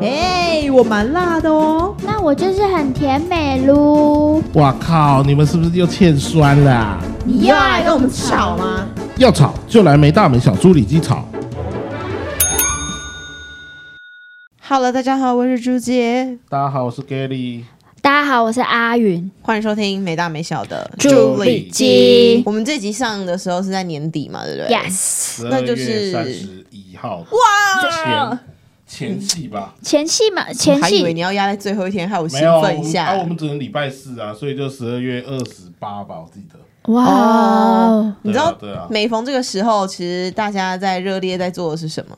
[0.00, 1.92] 哎、我蛮辣的哦。
[2.04, 4.40] 那我就是很甜美噜。
[4.52, 5.20] 哇靠！
[5.24, 8.86] 你们是不是又欠酸了啊、你又要来跟我们吵吗？
[9.16, 11.24] 要吵就来没大没小猪里鸡吵。
[14.62, 17.64] Hello，大家好，我是朱杰，大家好，我是 Gary。
[18.00, 22.42] 大家好，我是阿云，欢迎收听没大没小的朱里基。
[22.46, 26.59] 我们这集上的时候是在年底嘛，对不对 Yes，那就是三十一
[27.00, 28.38] 号哇，
[28.86, 29.74] 前前戏吧？
[29.82, 33.06] 前戏嘛，前我还以为戏你要压在最后一天，害我兴没有，我奋一下。
[33.06, 36.58] 们啊，我们只能礼拜四啊，所以就十二月二十八吧，我记得。
[36.92, 42.16] 哇哦，你知道，对啊对啊每逢这个时候，其实大家在热烈在做的是什么？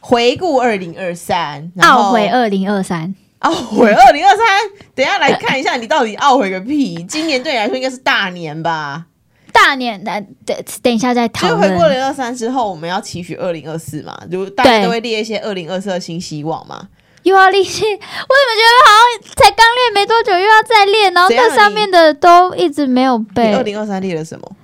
[0.00, 4.46] 回顾二零二三，然后懊悔二零二三，懊悔二零二三。
[4.94, 7.02] 等一下来看一下，你到底懊悔个屁！
[7.04, 9.06] 今年对你来说应该是大年吧？
[9.54, 10.10] 大年的
[10.44, 11.96] 等等一下再讨就是回顾二论。
[11.96, 16.88] 零二三之后，我们要期许二零二四嘛，就大家都会列一些二零二四的新希望嘛。
[17.22, 23.62] 又要练习，我怎么觉得好像才刚练没多久又要再练，然后那上面的都一直没有背二。
[23.62, 24.56] 零二三列了什么？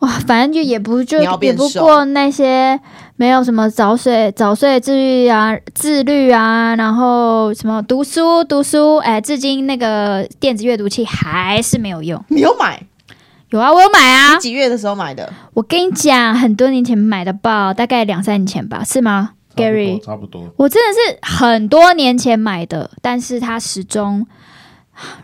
[0.00, 2.78] 哇，反正就也不就也变不过那些
[3.16, 12.22] 没有什么早睡早睡自律啊、自律啊，然后什么读书读书，哎，至今那个电子阅读器还是没有用。
[12.28, 12.82] 你有买？
[13.50, 14.40] 有啊，我有买啊你。
[14.40, 15.32] 几月的时候买的？
[15.54, 20.02] 我跟你讲，很多年前买的包，大概两三年前吧，是吗，Gary？
[20.04, 20.52] 差不多。
[20.56, 24.26] 我真的是很多年前买的，但是它始终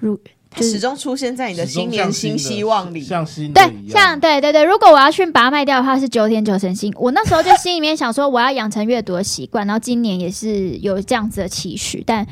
[0.01, 0.19] 如
[0.51, 3.03] 它始终出现在你的新年新希望里。
[3.03, 6.91] 像新的对一，样像对对对，如果我要去把它卖掉的话，是九点九成新。
[6.97, 12.27] 我那时候就心里面想说，我要养成阅读的习惯，然后今年也是有这样子的期许，但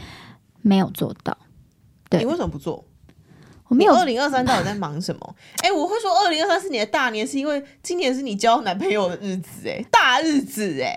[0.62, 1.36] 没有做到。
[2.08, 2.84] 对你为什么不做？
[3.72, 5.34] 我没有二零二三到底在忙什么？
[5.62, 10.94] 哎、我会说二零二三是你的大年，是因为今年是你交男朋友的日子、哎，大日子、哎，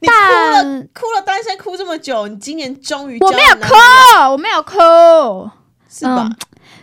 [0.00, 3.74] 你哭了哭了单身哭这么久，你今年终于交我没有哭，
[4.32, 5.50] 我没有哭，
[5.88, 6.28] 是吧？
[6.28, 6.36] 嗯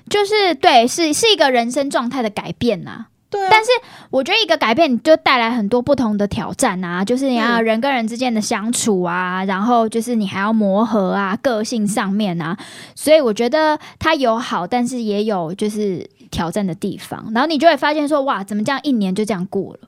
[0.10, 3.70] 就是对，是是一个人生状态的改变呐、对啊，但是
[4.10, 12.58] 我觉得一个改变，你就带来很多不同的挑战啊，就是你要嗯人跟人之间的相处啊，然后就是你还要磨合啊，个性上面啊，
[12.96, 17.32] 所以我觉得它有好，但是也有就是挑战的地方。
[17.34, 19.80] 然后你就会发现说，哇，怎么这样一年就这样过了？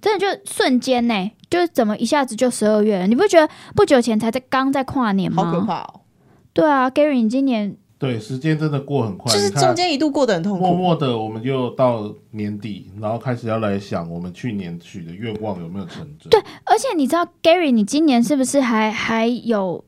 [0.00, 3.06] 真的就瞬间呢、就是怎么一下子就十二月了？
[3.06, 5.44] 你不觉得不久前才在刚在跨年吗？
[5.44, 6.00] 好可怕哦！
[6.52, 10.66] 对啊，Gary，你今年对，时间真的过很快，就是中间一度过得很痛苦。
[10.66, 16.28] 默默的，我们就到年底，然后开始要来想我们去年许的愿望有没有成真。
[16.28, 19.84] 对而且你知道，Gary，你今年是不是还还有？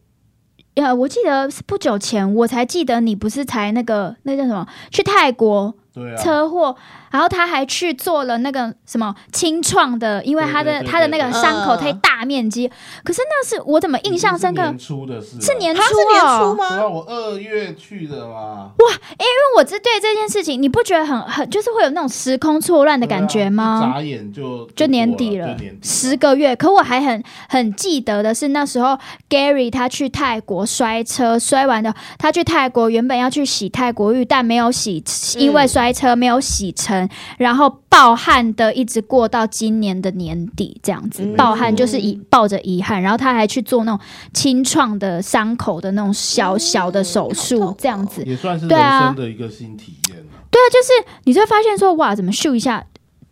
[0.76, 6.76] 呃，我记得是不久前我才记得你不是才那个那叫什么去泰国对啊，车祸，
[7.14, 12.69] 然后他还去做了那个什么清创的，因为他的对对对他的那个伤口嗯太大面积。
[13.04, 14.62] 可是那是我怎么印象深刻？
[14.62, 16.88] 是年初的事啊，是年初他是年初哦，对啊，吗？
[16.88, 23.81] 我二月去的嘛，哇因为我这对这件事情，你不觉得很很就是会有那种时空错乱的感觉吗？
[23.81, 26.56] 啊眨眼就就年底了就年，底十个月。
[26.56, 28.98] 可我还很很记得的是，那时候
[29.31, 35.00] Gary 他去泰国摔车，摔完的他去泰国原本要去洗泰国浴，但没有洗，
[35.38, 37.03] 因为摔车没有洗成，
[37.38, 44.00] 然后抱憾的一直过到今年的年底这样子，嗯暴汗就是遗抱着遗憾，然后他还去做那种
[44.32, 48.22] 清创的伤口的那种小小的手术，这样子。
[48.25, 52.84] 也算是人对啊生的一个新体验啊对啊，就是你就会发现说，哇，怎么咻一下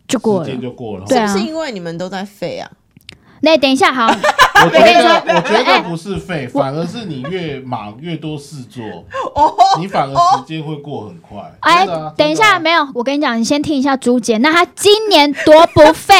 [0.07, 0.61] 就过了时间？
[0.61, 1.05] 就过了。
[1.07, 2.69] 对啊是不是因为你们都在废啊？
[3.43, 4.07] 那等一下，好，
[4.63, 8.81] 我觉跟你得，说我觉得不是废，反而是你越忙越多事做，
[9.35, 11.41] 哦，你反而时间会过很快。
[11.59, 16.15] 哎等一下，没有，我跟你讲，你先听一下朱姐，那她今年多不废？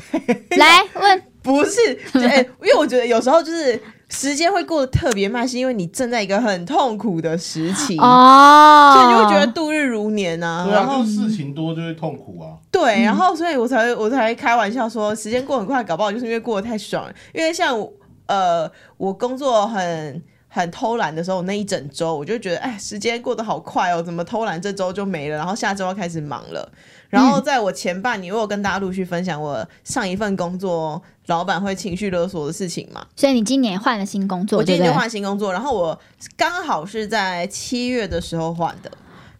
[0.56, 10.64] 来问，不是，就哎、因为我觉得有时候就是时间会过得特别慢，是因为你正在一个很痛苦的时期，哦，所以你就会觉得度日如年啊。
[10.64, 12.58] 对啊，然后就事情多就会痛苦啊。
[12.70, 17.14] 对，然后所以我才我才会开玩笑说，时间过很快，搞不好就是因为过得太爽了。
[17.32, 17.92] 因为像我
[18.26, 20.22] 呃，我工作很
[20.54, 26.70] 很偷懒的时候，那一整周我就觉得，哎，时间过得好快哦，怎么偷懒这周就没了，然后下周要开始忙了。
[27.10, 33.04] 然后在我前半年，我有跟大家陆续分享我上一份工作老板会情绪勒索的事情嘛。
[33.16, 34.94] 所以你今年换了新工作，我今年？
[34.94, 36.00] 换新工作，然后我
[36.36, 38.90] 刚好是在七月的时候换的，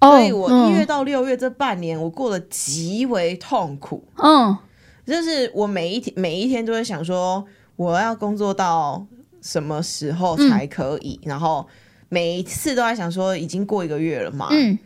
[0.01, 4.03] 哦所以我一月嗯到六月这半年，我过得极为痛苦。
[4.17, 4.57] 嗯
[5.07, 7.45] 就是我每一天每一天都会想说，
[7.77, 9.07] 我要工作到
[9.45, 11.21] 什么时候嗯才可以？
[11.23, 11.65] 然后
[12.09, 14.77] 每一次都在想说，已经过一个月了嘛，嗯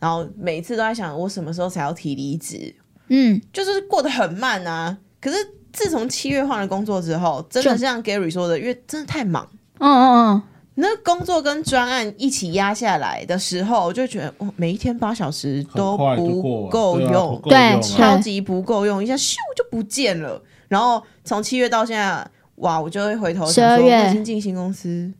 [0.00, 2.74] 然后每一次都在想，我什么时候才要提离职？
[3.08, 4.98] 嗯，就是过得很慢啊。
[5.20, 5.36] 可是
[5.72, 9.48] 自从七月换了工作之后，真的就像 Gary 说的，因为真的太忙。
[9.78, 10.42] 嗯嗯嗯，
[10.74, 20.40] 那工作跟专案一起压下来的时候，我就觉得，哦，每一天八小时都不过够用，对超级不够用，一下咻就不见了。
[20.68, 22.24] 然后从七月到现在，
[22.58, 25.12] 哇，我就会回头想12说，我已经进新公司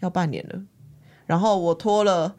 [0.00, 0.60] 要半年了，
[1.26, 2.34] 然后我拖了。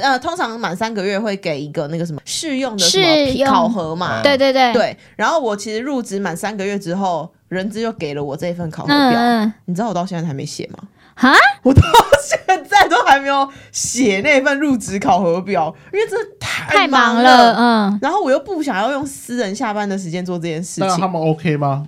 [0.00, 3.46] 呃，通常满三个月会给一个那个什么试用的什么试用。
[3.46, 4.96] 考核嘛，对对对，对。
[5.16, 10.88] 然后我其实入职满三个月之后，人资就给了我这份考核表，你知道我到现在还没写吗？
[11.16, 11.30] 啊，
[11.62, 11.82] 我到
[12.22, 21.86] 现在都还没有写那份入职考核表，因为真的太忙了，嗯，然后我又不想要用私人下班的时间做这件事情，那他们 OK 吗？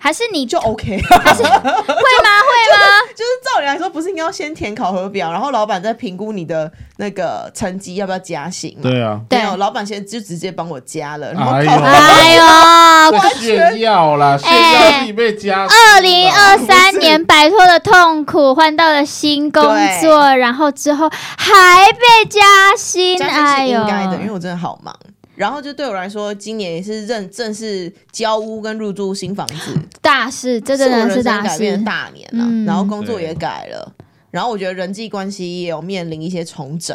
[0.00, 1.00] 还是你就 OK。
[1.02, 1.60] 还是会吗？
[1.62, 2.86] 会吗？
[3.14, 8.80] 就是照理来说，不是应该要先填考核表，然后老板再评估你的那个成绩要不要加薪吗？
[8.82, 15.66] 对啊，对没有，老板先就直接帮我加了，然后哎呦考核、哎呦，在炫耀啦，炫耀自己被加。
[15.66, 19.62] 二零二三年摆脱了痛苦，换到了新工
[20.00, 22.40] 作，然后之后还被加
[22.76, 24.96] 薪，加薪哎呦，是应该的，因为我真的好忙。
[25.40, 31.82] 然后就对我来说，今年也是正正式交屋跟入住新房子， 大事，这真的是大事改变。
[31.82, 33.90] 大年了、嗯然后工作也改了，
[34.30, 36.94] 然后我觉得人际关系也有面临一些重整。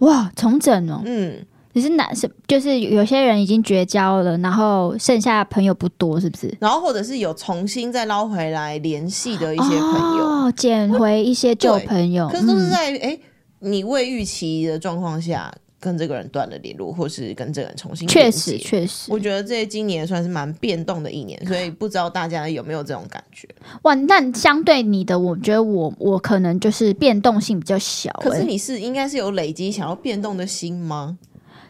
[0.00, 1.42] 哇，重整哦，嗯，
[1.72, 6.54] 你是哪是就是有些人已经绝交了，然后剩下朋友不多，是不是？
[6.60, 13.20] 然后或者是有重新再捞回来联系的一些朋友，哦，捡回一些旧朋友，可是都是嗯在哎、诶
[13.60, 15.50] 你未预期的状况下
[15.80, 23.48] 跟这个人断了联络，或是跟这个人重新确实确实我觉得这今年算是蛮变动的一年，所以不知道大家有没有这种感觉？
[23.82, 31.16] 哇，那相对你的，我觉得我我可能就是变动性比较小、欸，可是你是应该是有累积想要变动的心吗？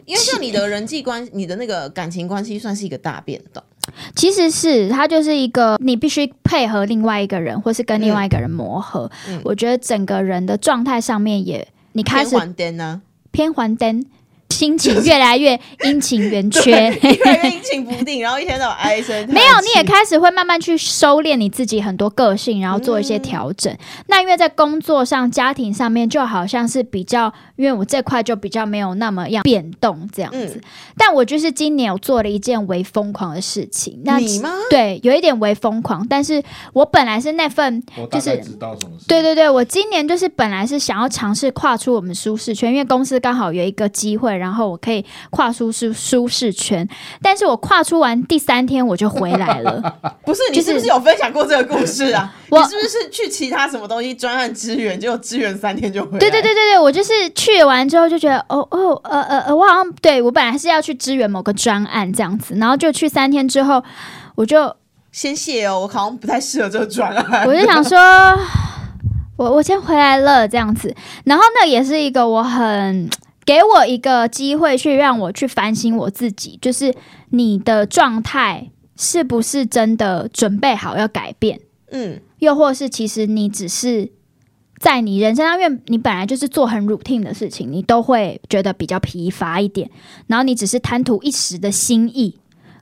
[0.06, 3.62] 因为像你的人际关，你的那个感情关系算是一个大变动，
[4.16, 9.10] 其实是它就是一个你必须配合另外一个人，或是跟另外一个人磨合。
[9.28, 12.34] 嗯我觉得整个人的状态上面也，你开始
[12.72, 13.02] 呢，
[13.38, 14.04] 天环灯。
[14.50, 16.70] 心情越来越阴晴圆缺。
[17.02, 19.14] 越来越阴晴不定，然后一天到晚唉声。
[19.28, 23.74] 没有，你也开始会慢慢去收敛你自己很多个性，然后做一些调整。
[24.06, 30.54] 那因为在工作上、家庭上面，就好像是比较，因为我这块就比较没有那么样变动这样子。
[30.56, 30.60] 嗯
[31.00, 34.50] 但我就是今年有做了一件为疯狂的事情，那你吗？
[34.68, 36.42] 对，有一点为疯狂，但是
[36.72, 37.80] 我本来是那份，
[38.10, 39.04] 就是知道什么事。
[39.06, 46.88] 对对对，我今年就是本来是想要尝试跨出我们舒适圈，因为公司刚好有一个机会，然后我可以跨出舒舒适圈，
[47.20, 49.82] 但是我跨出完第三天我就回来了。
[50.24, 52.32] 不是，你是是不是有分享过这个故事啊？
[52.50, 56.18] 我你是不是去其他什么东西专案支援，结果支援三天就回来？
[56.18, 63.82] 对对对对对，我就是去完之后就觉得，哦哦呃呃呃，我好像对我本来是要去支援某个专案这样子，然后就去三天之后，
[64.34, 64.74] 我就
[65.10, 67.46] 先谢哦，我好像不太适合这个专案。
[67.46, 67.98] 我就想说，
[69.36, 70.94] 我我先回来了这样子，
[71.24, 73.08] 然后那也是一个我很
[73.48, 76.94] 给我一个机会去让我去反省我自己，就是
[77.30, 81.58] 你的状态是不是真的准备好要改变，
[81.90, 84.12] 嗯，又或是其实你只是。
[84.80, 89.90] 在你人生上，因为你本来就是做很 routine 的事情，你都会觉得比较疲乏一点，
[90.28, 92.38] 然后你只是贪图一时的心意，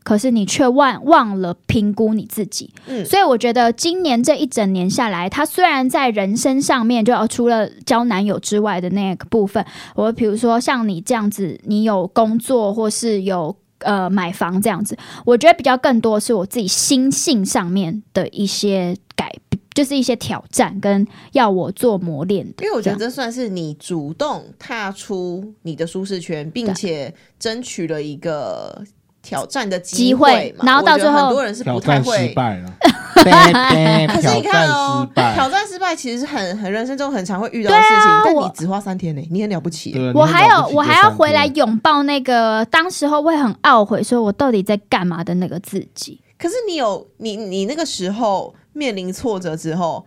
[0.07, 2.73] 可是你却忘忘了评估你自己。
[2.87, 13.57] 嗯所以我觉得今年这一整年下来，他虽然在人生上面，就要除了交男友之外的那个部分，我比如说像你这样子，你有工作或是有。
[13.81, 14.97] 呃，买房这样子，
[15.27, 19.31] 我觉得比较更多是我自己心性上面的一些改，
[19.75, 22.65] 就是一些挑战跟要我做磨练的。
[22.65, 28.83] 因为我觉得这算是你主动踏出你的舒适圈，并且争取了一个
[29.27, 30.65] 挑战的机会嘛。
[30.65, 32.29] 然后到最后很多人是挑不太战失会。
[32.29, 32.73] 败了，
[34.15, 46.21] 可是你看哦挑战失败其实是很很人生中很常会遇到的事情，啊但你只花三天呢，你很了不起我你很了不起还有我还要回来天拥抱那个当时候会很懊悔，说我到底在干嘛的那个自己。
[46.39, 50.05] 可是你有你你那个时候面临挫折之后，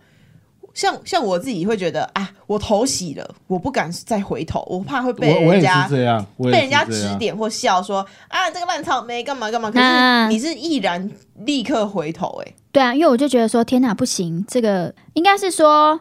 [0.72, 5.88] 像像我自己会觉得啊，我头洗了，我不敢再回头，我怕会被人家
[6.38, 9.70] 被人家指点或笑说啊，这个烂草莓干嘛干嘛。
[9.70, 16.00] 可啊是你是毅然立刻回头、哎，对啊，因为我就觉得说，天哪，不行，这个应该是说，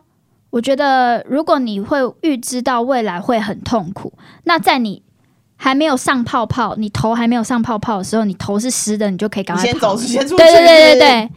[0.51, 5.01] 我觉得如果你会预知到未来会很痛苦，那在你
[5.55, 10.43] 还没有上泡泡，你头还没有上泡泡的时候，你头是湿的，你就可以赶快跑先走，先出去。
[10.43, 11.29] 对对对。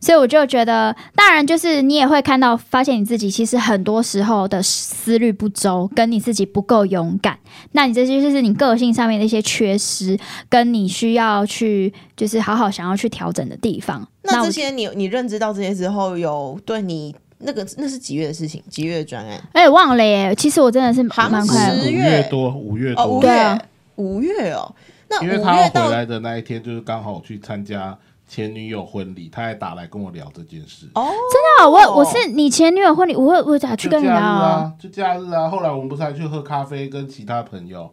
[0.00, 7.38] 所以我就觉得，当然就是你也会看到，发现你自己其实很多时候的思虑不周，跟你自己不够勇敢，
[7.72, 14.06] 那你这些就是你个性上面的一些缺失，跟你需要去就是好好想要去调整的地方。
[14.22, 18.62] 那这些你你认知到这些之后，有对你那个那是几月的事情？
[18.70, 19.42] 几月的专案？
[19.52, 21.82] 哎、忘了耶，其实我真的是好蛮快的。
[21.82, 23.58] 十五月多，五月哦，五多，对
[23.96, 24.74] 五月哦。
[25.10, 27.98] 那因为他要回来的那一天，就是刚好我去参加
[28.28, 30.86] 前女友婚礼，他还打来跟我聊这件事。
[30.94, 34.20] 哦，真的我我是你前女友婚礼，我我咋去跟你聊啊？
[34.20, 35.48] 啊，就假日啊。
[35.48, 37.92] 后来我们不是还去喝咖啡，跟其他朋友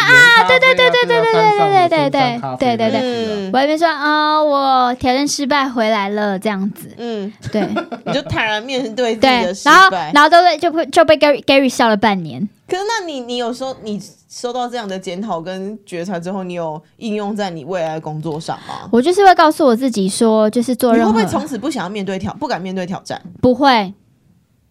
[0.00, 0.48] 啊啊啊！
[0.48, 7.66] 对对对对对对对对对对对对对嗯我还没说啊、我挑战失败回来了这样子，嗯，对
[8.04, 9.90] 你就坦然面对自己对的，失然后。
[10.12, 12.48] 然后都被就被就被 Gary Gary 笑了半年。
[12.66, 18.88] 可是，那你你有时候你收到这样的检讨跟觉察之后，你有应用在你未来的工作上吗？
[18.90, 23.20] 我就是会告诉我自己说，就是做你会不会从此不想要面对挑，不敢面对挑战？
[23.40, 23.92] 不会，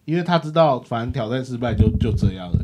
[0.04, 2.58] 因为他知道，反正挑战失败就就这样而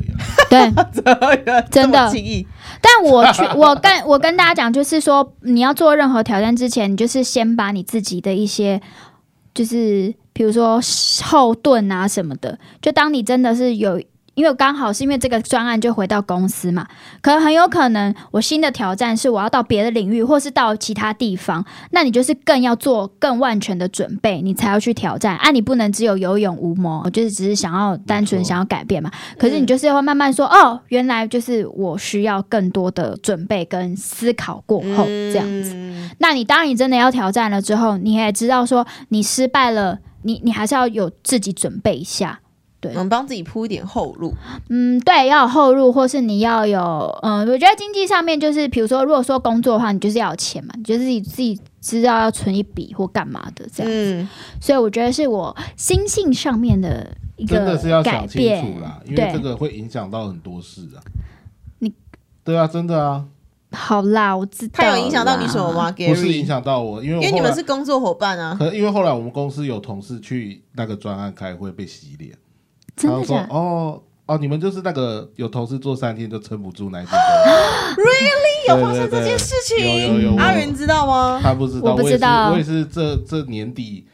[0.51, 0.71] 对。
[1.71, 2.45] 真的轻易
[2.81, 8.81] 但我去， 我跟我跟大家讲，就是说，你要做任何挑战之前，你就是先把你自己的一些，
[9.53, 10.79] 就是比如说
[11.23, 14.01] 后盾啊什么的，就当你真的是有。
[14.41, 16.87] 因为刚好是因为这个专案就回到公司嘛，
[17.21, 25.51] 可能很有可能我新的挑战是我要到别的领域，或是到其他地方，那你就是更要做更万全的准备，你才要去挑战啊！
[25.51, 29.11] 你不能只有有勇无谋，就是只是想要单纯想要改变嘛。
[29.37, 35.73] 可是你就是会慢慢说，哦，原来就是我需要更多的准备跟思考过后这样子。
[35.75, 42.40] 嗯那你当你真的要挑战了之后，你也知道说你失败了，你你还是要有自己准备一下。
[42.89, 44.33] 我们帮自己铺一点后路。
[44.69, 46.79] 嗯，对，要有后路，或是你要有，
[47.21, 53.91] 嗯，我觉得经济上面就是，比如说，如果说工作的话，你就是要有钱嘛，你就自己自己知道要存一笔或干嘛的这样。
[53.93, 54.27] 嗯，
[54.59, 61.01] 所以我觉得是我心性上面的一个真的是要改想清变楚啦，因为对这个会影响到很多事啊。
[61.79, 61.91] 你
[62.43, 63.25] 对啊，真的啊，
[63.71, 64.73] 好啦，我知道。
[64.73, 65.71] 它有影响到你什么？
[65.73, 65.91] 吗？
[65.91, 68.55] 不是影响到我，因为因为你们是工作伙伴啊。
[68.57, 72.35] 可能因为后来我们公司有同事去那个专案开会被洗脸，
[72.95, 73.35] 真的假？
[73.43, 73.47] 的？
[73.49, 77.19] 哦哦，你们就是那个有同事做三天就撑不住那一间公
[77.95, 79.85] 司 Really 有发生这件事情？
[79.85, 81.39] 有有有阿云知道吗？
[81.43, 82.51] 他不知道，我不也是知道。
[82.51, 84.05] 我也是这这年底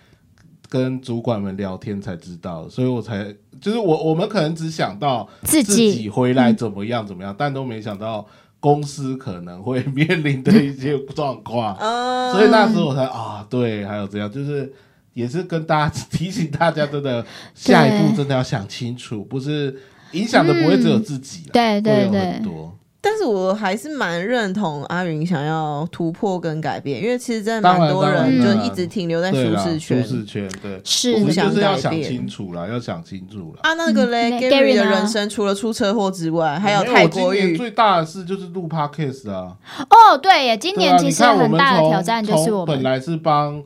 [0.70, 8.26] 跟主管们聊天才知道，所以我才就是我我们可能只想到自自己己回来怎么样怎么样，但都没想到
[8.60, 14.74] 公司可能会面临的一些状况，嗯， 所以那时候我才啊，对，还有这样，就是
[15.18, 19.76] 也是跟大家提醒大家，真 的下一步真的要想清楚，不是
[20.12, 22.74] 影响的不会只有自己啦，对对会有对很，多。
[23.00, 30.04] 但是我还是蛮认同阿云想要突破跟改变，因为其实真的蛮多人就一直停留在舒适圈。
[30.04, 33.60] 舒适圈，对，是我们就是要想清楚了，要想清楚了。
[33.62, 37.58] 啊，那个嘞、Gary 的人生除了出车祸之外，还有没泰我今年国语。
[37.58, 39.56] 最大的事就是录 podcast 啊。
[39.90, 43.64] 哦，对耶，今年其实很大的挑战就是从我们本来是帮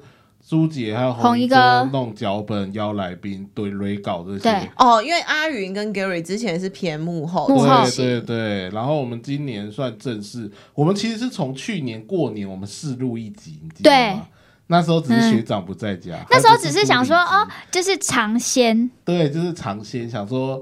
[0.52, 4.40] 朱姐还有红一一哥弄脚本、邀来宾、对蕊稿这些。
[4.40, 4.70] 对。
[4.76, 7.86] 哦，因为阿云跟 Gary 之前是偏幕后幕后。
[7.86, 14.14] 对对对，然后我们今年算正式，我们其实是从去年过年我们试录一集，你记得对。
[14.14, 14.28] 吗？
[14.68, 20.62] 那时候只是学长不在家，那时候只是想说哦，就是尝鲜，对，就是尝鲜，想说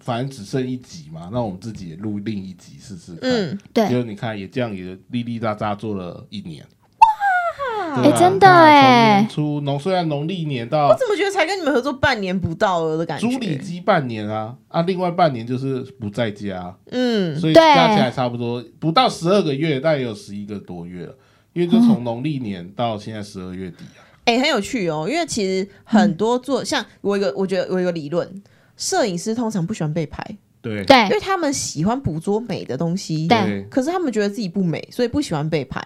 [0.00, 3.30] 反正只剩一集嘛，那我们自己也录另一集试试看。
[3.30, 3.86] 嗯，对。
[3.86, 6.66] 结果你看，也这样也哩哩喳喳做了一年。
[7.96, 13.30] 哇哎真的哎从年初农虽然农历年到我怎么觉得才跟你们合作半年不到了的感觉？
[13.30, 21.14] 猪里鸡半年啊啊，另外半年就是不在家，嗯，所以对加起来差不多不到十二个月，但也有十一个多月了。
[21.52, 28.42] 因为就从农历年到现在十二月底啊，哎、很有趣哦，因为其实很多做、像我有一个，我觉得我有一个理论，
[28.78, 30.24] 摄影师通常不喜欢被拍，
[30.62, 30.82] 对。
[30.86, 31.02] 对。
[31.02, 33.38] 因为他们喜欢捕捉美的东西，对。
[33.44, 35.78] 对可是他们觉得自己不美，所以不喜欢被拍。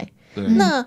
[0.56, 0.86] 那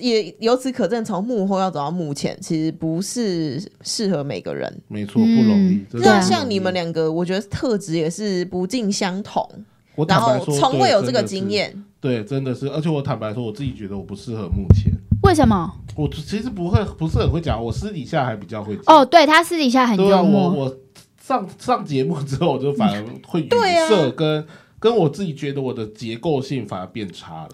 [0.00, 4.72] 也由此可证，从幕后要走到幕前，其实不是适合每个人。
[4.88, 5.74] 没错，不容易。
[5.74, 9.48] 嗯那像你们，两个，我觉得特质也是不尽相同，
[9.94, 11.50] 我然坦白说，后从未有这个经。
[11.50, 11.84] 验。
[12.00, 14.92] 对，真的是，而且我坦白说，我自己觉得我不适合目前。
[15.22, 15.72] 为什么？
[15.96, 18.84] 我其实不会，不是很会讲，我私底下还比较会讲。
[18.86, 20.76] 哦，对他私底下很对啊，我幽默，我
[21.22, 24.46] 上上节目之后，我就反而会语 对啊塞跟
[24.78, 27.50] 跟我自己觉得我的结构性反而变差了。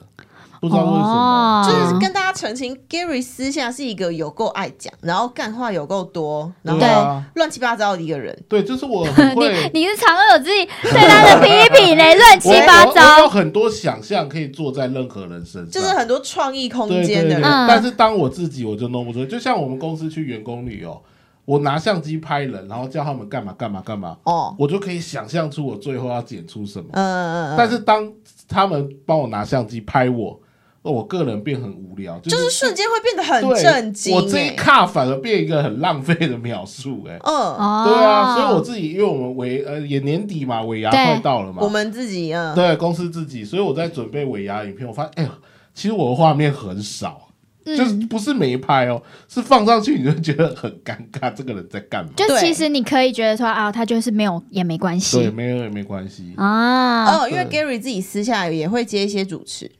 [0.61, 8.39] 不知道为什么，哦就是跟大家澄清，Gary 私下是一个有够爱讲，然后干话有够多，然后乱七八糟的一个人。
[8.49, 9.71] 对，就是我很 会。
[9.73, 13.29] 你是常有自己对他的批评嘞，乱七八糟有。
[13.29, 16.91] 很多想象可以做在任何人身上，就是很多创意空。
[17.03, 21.01] 间的人，嗯但是当我自己我就弄不出来，就像我们公司去员工旅游，
[21.45, 26.89] 我拿相机拍人，然后叫他们干嘛干嘛干嘛，哦，我就可以想象出我最后要剪出什么。
[26.93, 28.13] 嗯嗯嗯，但是当
[28.49, 30.39] 他们帮我拿相机拍我，
[30.83, 37.19] 我个人变很无聊，就就是瞬间会变得很对震惊、我这一欸卡反而变一个很浪费的描述、哎。
[37.23, 45.31] 嗯，哦，对啊，所以我自己，因为我们尾呃也年底嘛，尾牙快到了嘛，我们自己嗯，对公司自己，所以我在准备尾牙影片，我发现，哎呦，
[45.75, 47.29] 其实我的画面很少，
[47.63, 52.11] 就是嗯，不是没拍哦，是放上去你就觉得很尴尬，这个人在干嘛？
[52.17, 57.05] 就其实你可以觉得说啊，他就是没有也没关系对，系没有也没关系，啊。
[57.05, 59.71] 哦，因为 Gary 自己私下也会接一些主持，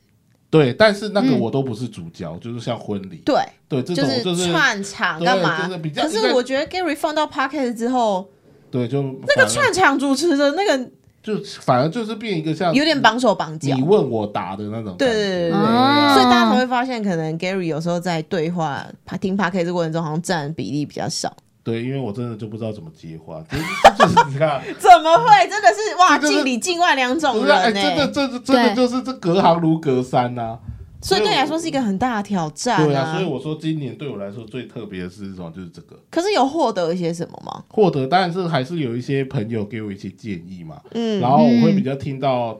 [0.51, 1.39] 对，但是那个嗯。
[1.39, 5.65] 我都不是主角，就是像婚礼，对，对，这就是种就是串场干嘛？
[5.65, 5.89] 就是比？
[5.89, 8.29] 较可是我觉得 Gary 放到 Podcast 之后，
[8.69, 10.89] 对，就那个串场主持的那个
[11.23, 13.75] 就反而就是变一个像有点绑手绑脚。
[13.75, 18.85] 你，问我答的那种，对对对对所以大家才会发现，可能 Gary 有时候在对话、
[19.19, 21.35] 听 Podcast 的过程中，好像占的比例比较少。
[21.63, 23.63] 对，因为我真的就不知道怎么接话，就 是
[23.97, 24.61] 就是你看。
[24.79, 25.47] 怎么会？
[25.49, 30.57] 真的是哇，这就是境里境外两种人呢、真的，这真的就是这隔行如隔山呐、
[31.01, 35.51] 所以对你来说是一个很大的挑战对啊，所以我说今年对我来说最特别的是什么？
[35.51, 37.63] 就是这个可是有获得一些什么吗？
[37.69, 42.59] 获得，当然是还是有一些朋友给我一些建议嘛，嗯然后我会比较听到，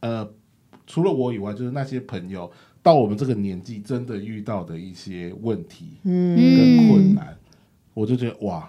[0.00, 0.26] 呃，
[0.86, 2.50] 除了我以外，就是那些朋友
[2.82, 7.36] 到我们这个年纪真的遇到的一些问题嗯跟困难，
[7.94, 8.68] 我就觉得哇。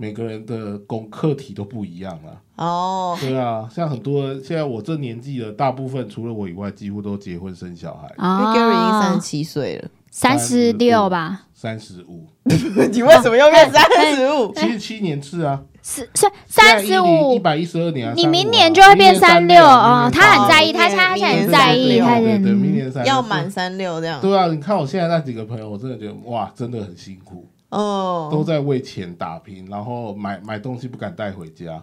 [0.00, 12.28] 每个人的功课题都不一样了，哦，对啊，像很多现在我这年纪的大部分除了我以外，几乎都结婚生小孩，因为 Gary 已经三十哦，七岁了，三十六吧，三十五，
[12.92, 13.82] 你为什么要变三
[14.14, 14.54] 十五？
[14.54, 18.30] 七十七年制啊，是是三十五一，百一十二年啊，你35啊。
[18.30, 20.08] 明年就会变三六哦。
[20.14, 24.20] 他很哦在意，他他现在很在意，36他对对，明年三要满三六这样。
[24.20, 31.82] 对啊，你看我现在那几个朋友，我真的觉得哇，真的很辛苦，都哦，在为钱打拼，然后买买东西不敢带回家。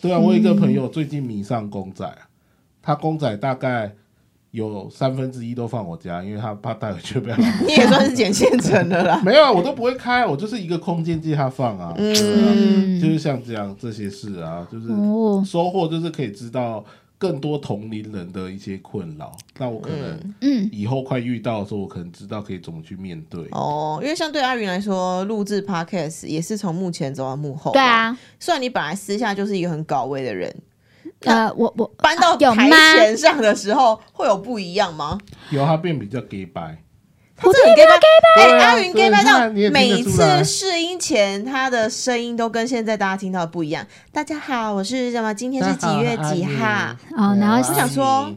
[0.00, 2.28] 对啊，我有一个朋友最近迷上公仔啊，
[2.80, 3.92] 他公仔大概
[4.52, 7.32] 有三分之一都放我家，因为他怕带回去被
[7.66, 9.20] 你也算是捡现成的啦。
[9.26, 11.92] 没有啊，我都不会开，我就是一个空间借他放啊。
[11.96, 16.84] 嗯就是像这样这些事啊，就是哦，收获，就是可以知道
[17.18, 19.36] 更多同龄人的一些困扰。
[19.58, 23.46] 那我可能嗯，以后快遇到的时候，我可能知道可以怎么去面对。
[23.50, 27.72] 哦，因为像对阿云来说，录制 podcast 也是从幕前走到幕后。
[27.72, 30.54] 对，啊，虽然你本来私下就是一个很搞位的人，
[31.20, 35.18] 呃，我我搬到台前上的时候会有不一样吗？
[35.50, 36.80] 有他变比较 gay 白，
[37.40, 37.92] 他真的很 gay 吧？
[38.36, 43.86] 哎，阿云看到每次试音前，他的声音都跟现在大家听到的不一样。
[44.12, 45.32] 大家好，我是什么？
[45.32, 46.66] 今天是几月几号？
[47.16, 48.28] 哦然后我我想说，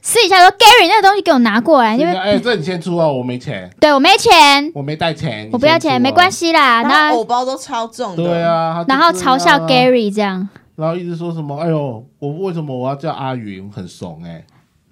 [0.00, 6.52] 私底下说 Gary 那个东西给我拿过来，因为哎，这你先出啊，我没钱，对我没钱，我没带钱，我不要钱，没关系。
[6.52, 6.82] 啦。
[6.82, 8.22] 然那后偶包都超重的。
[8.24, 14.42] 对，啊，然后嘲笑啊 Gary 这样，然后一直说什么，哎呦，我为什么我要叫阿云，很怂哎。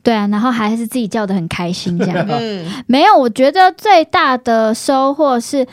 [0.04, 2.26] 对啊，然后还是自己叫的很开心这样。
[2.28, 5.66] 嗯，没有，我觉得最大的收获是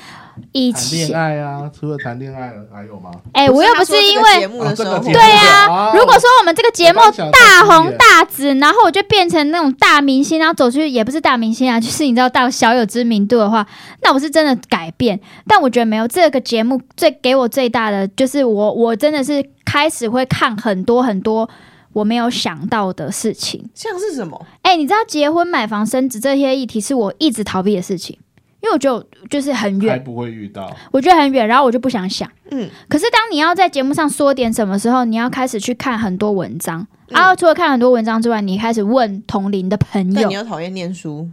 [0.53, 3.11] 以谈恋前，爱啊，除了谈恋爱还有吗？
[3.33, 6.99] 哎，我又不是因为节目的时候，对啊哦如果说我们这个节目
[7.31, 13.67] 大红大紫，然后我就变成那种大明星，然后走出去也不是大明星啊，就是你知道到小有知名度的话，
[14.01, 15.19] 那我是真的改变。
[15.45, 21.47] 但我觉得没有这个节目最给我最大的就是我我真的是开始会看很多很多
[21.93, 23.69] 我没有想到的事情。
[23.73, 24.45] 像是什么？
[24.61, 28.17] 哎、你知道结婚、买房、升职这些议题是我一直逃避的事情，
[28.61, 32.29] 因为我觉得就是很远，还不会遇到，我觉得很远，然后我就不想想。
[32.51, 37.15] 嗯，可是当你要在节目上说点什么时候，你要开始去看很多文章，嗯。
[37.15, 40.27] 然后除了看很多文章之外，你开始问同龄的朋友。
[40.27, 41.29] 你又讨厌念书，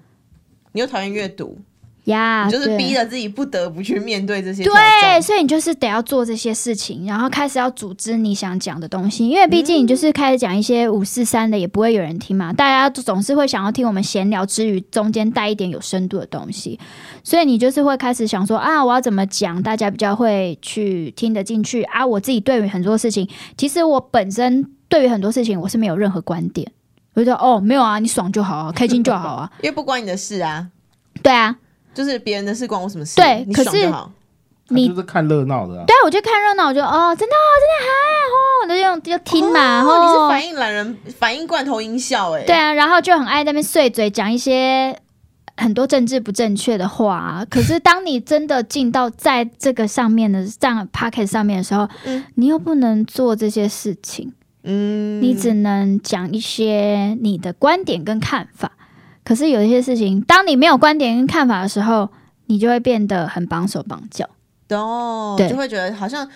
[0.72, 1.58] 你又讨厌阅读，
[2.08, 5.22] 呀，你就是逼着自己不得不去面对这些挑对，战。
[5.22, 12.52] 所以你就是得要做这些事情，然后开始要组织你想讲的东西，因为毕竟你就是开始讲一些五四三的，也不会有人听嘛。
[12.52, 16.78] 大家总是会想要听我们闲聊之余，中间带一点有深度的东西，
[17.22, 21.82] 所以你就是会开始想说啊，我要怎么讲，大家比较会去听得进去。
[21.84, 22.04] 啊。
[22.08, 26.66] 我自己对于很多事情，其实我本身对于很多事情我是没有任何观点，
[27.12, 30.66] 我就说哦，没有啊，你爽就好啊，开心就好啊， 因为不关你的事啊，
[31.22, 31.54] 对啊，
[31.94, 33.20] 就是别人的事关我什么事？
[33.46, 34.10] 你对可是就好。
[34.70, 35.84] 你他就是看热闹的啊。
[35.86, 37.88] 对啊，我就看热闹，我就哦，真的哦，真的还
[38.28, 42.44] 哦，我就用就听嘛，然哦，后你是反应懒人，反应罐头音效哎。
[42.44, 44.94] 对啊，然后就很爱在那边碎嘴讲一些
[45.56, 47.46] 很多政治不正确的话、啊。
[47.48, 54.30] 可是当你真的进到在这个上面的这样 p o c k e t 上面的时候，嗯你又不能做这些事情，
[54.64, 58.72] 嗯，你只能讲一些你的观点跟看法。
[59.28, 62.08] 可是有一些事情，当你没有观点跟看法的时候，
[62.46, 64.26] 你就会变得很绑手绑脚。
[64.70, 66.26] 哦，对就会觉得好像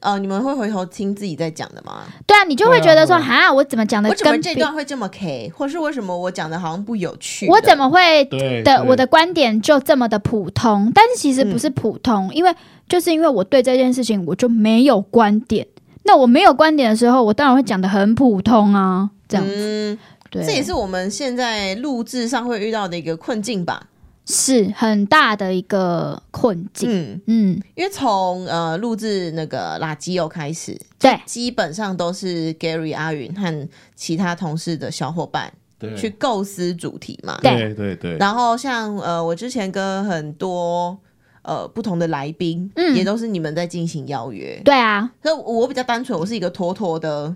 [0.00, 2.02] 呃，你们会回头听自己在讲的吗？
[2.26, 7.48] 对啊，你就会觉得说，对哈，我怎么讲的为什么这段会这么 K，或是为什么我讲的好像不有趣？
[7.48, 8.22] 我怎么会
[8.62, 12.54] 的我的观点就这么的普通，但是其实不是普通，因为
[12.86, 15.66] 就是因为我对这件事情我就没有观点。
[16.04, 19.54] 那我没有观点的时候，我当然会讲的很普通啊，这样子。
[19.56, 19.98] 嗯，
[20.32, 23.88] 对，这也是我们现在录制上会遇到的一个困境吧？
[24.24, 26.88] 是很大的一个困境。
[26.90, 37.36] 嗯，嗯，因为从呃录制那个垃圾油开始，对，基本上都是 Gary 阿云和其他同事的小伙伴对去构思主题嘛。
[37.42, 40.96] 对对对，然后像呃，我之前跟很多
[41.42, 44.58] 呃不同的来宾，嗯也都是你们在进行邀约。
[44.64, 47.34] 对啊，那我比较单纯，我是一个妥妥的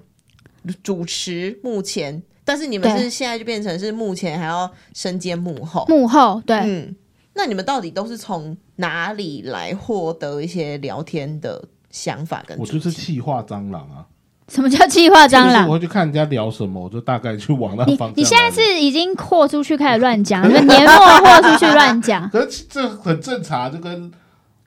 [0.84, 5.84] 主持，目前，但是你们是现在就变成是目前还要身兼幕后。
[5.88, 6.96] 幕后对，嗯，
[7.34, 12.64] 那你们到底都是从哪里来获得一些聊天的想法跟我？
[12.64, 14.06] 就是气化蟑螂啊，
[14.48, 15.72] 什么叫气化蟑就是螂我？
[15.72, 18.12] 会去看人家聊什么，我就大概去往那方向。
[18.16, 22.30] 你现在是已经豁出去开始乱讲， 你们年末豁出去乱讲。
[22.30, 24.10] 可是这很正常，就跟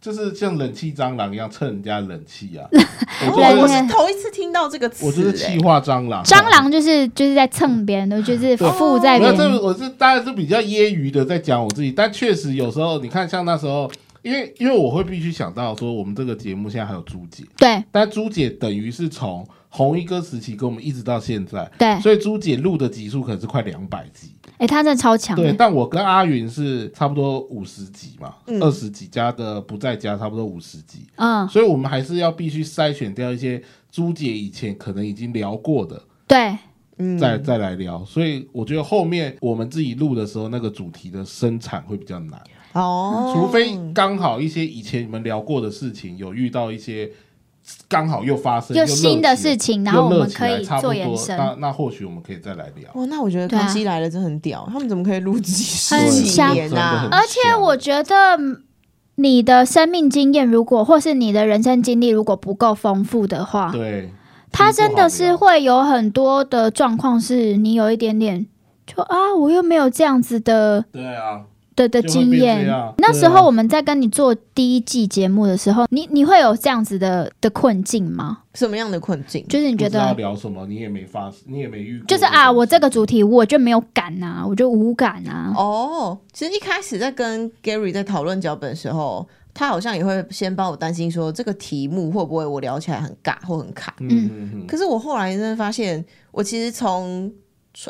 [0.02, 2.68] 就是像冷气蟑螂一样蹭人家冷气啊。
[3.28, 5.58] 我哦我是是头一次听到这个词、我就是欸。
[5.58, 9.52] 气化蟑螂，蟑螂就是就是在蹭别人的，就是附在没有，别人。
[9.54, 17.84] 这我是当然是比较揶揄的在讲我自己，但确实有时候你看，像那时候，因为因为我会必须想到说，我们这个节目现在还有朱姐，对。
[17.92, 24.34] 但朱姐等于是从红一哥时期跟我们一直到现在，对，所以朱姐录的集数可能是快两百集。
[24.58, 28.62] 哎，她真的超强对，但我跟阿云是差不多五十集嘛，嗯。
[28.62, 36.58] 二十、集加的不在家，差不多五十集，嗯，所以我们还是要必须筛选掉一些朱姐以前可能已经聊过的，对。
[36.98, 37.18] 嗯。
[37.18, 38.04] 再再来聊。
[38.04, 42.42] 所以我觉得后面我们自己录的时候，那个主题的生产会比较难，
[42.74, 47.10] 哦，除非刚好一些以前你们聊过的事情有遇到一些
[47.88, 51.38] 刚好又发生又新的事情，然后我们可以差不多做延伸。
[51.38, 52.92] 那那或许我们可以再来聊。
[52.94, 55.96] 哇，那我觉得《康熙来了》真的很屌，他们怎么可以录几十
[56.54, 57.08] 年啊？
[57.12, 58.64] 而且我觉得嗯
[59.16, 64.14] 你的生命经验如果，或是你的人生经历如果不够丰富的话，对，
[64.52, 68.48] 它其实不好真的是会有很多的状况，是你有一点点
[68.88, 71.42] 就啊，我又没有这样子的对啊，
[71.88, 72.68] 的经验。
[72.98, 78.40] 那时候我们在跟你做第一季节目的时候，你你会有这样子的的困境吗？
[78.56, 79.46] 什么样的困境？
[79.48, 85.54] 就是你觉得聊什么，你也没发，你也没遇过，就是啊，我这个主题我就没有感啊，我就无感啊。
[85.56, 93.96] 哦，其实一开始在跟 Gary 在讨论脚本的时候，他好像也会先帮我担心说这个题目会不会我聊起来很尬或很卡。
[94.00, 97.32] 嗯嗯嗯，可是我后来真的发现，我其实从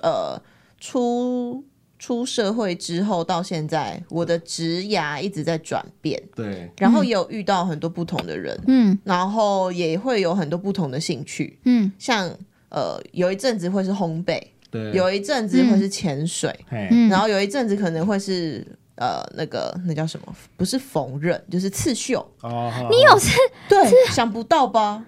[0.03, 0.39] 呃
[0.79, 1.63] 出
[1.99, 8.97] 出社会之后到现在，我的职涯一直在转变，对，然后也有遇到很多不同的人，嗯。
[9.03, 11.91] 然后也会有很多不同的兴趣，嗯。
[11.99, 12.27] 像
[12.69, 20.35] 呃有一阵子会是烘焙，对，有一阵子会是潜水，嗯，然后有一阵子可能会是呃那个那叫什么？
[20.55, 22.25] 不是缝纫，就是刺绣。
[22.41, 23.35] 哦，你有是
[23.67, 23.77] 对，
[24.11, 25.03] 想不到吧？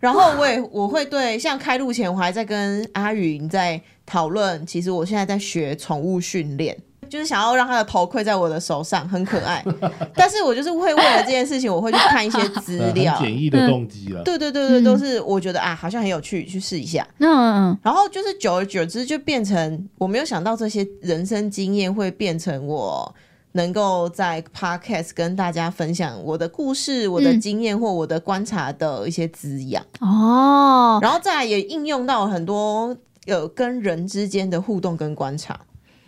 [0.00, 6.76] 然后我也我会对，像开录前我还在跟阿云在讨论，其实我现在在学宠物训练。
[7.06, 9.62] 就是想要让他的头盔在我的手上，很可爱。
[10.16, 13.16] 但是我就是会为了这件事情，我会去看一些 资料。
[13.20, 17.06] 简易的动机了，对对对对，嗯都是我觉得啊，好像很有趣，去试一下。
[17.18, 23.14] 嗯嗯然后就是久而久之，就变成我没有想到这些人生经验会变成我
[23.54, 27.40] 能够在 podcast 跟大家分享我的故事、我的嗯。
[27.40, 35.58] 经验或我的观察的一些滋养，嗯哦，然后再来也应用到很多有跟人之间的互动跟观察，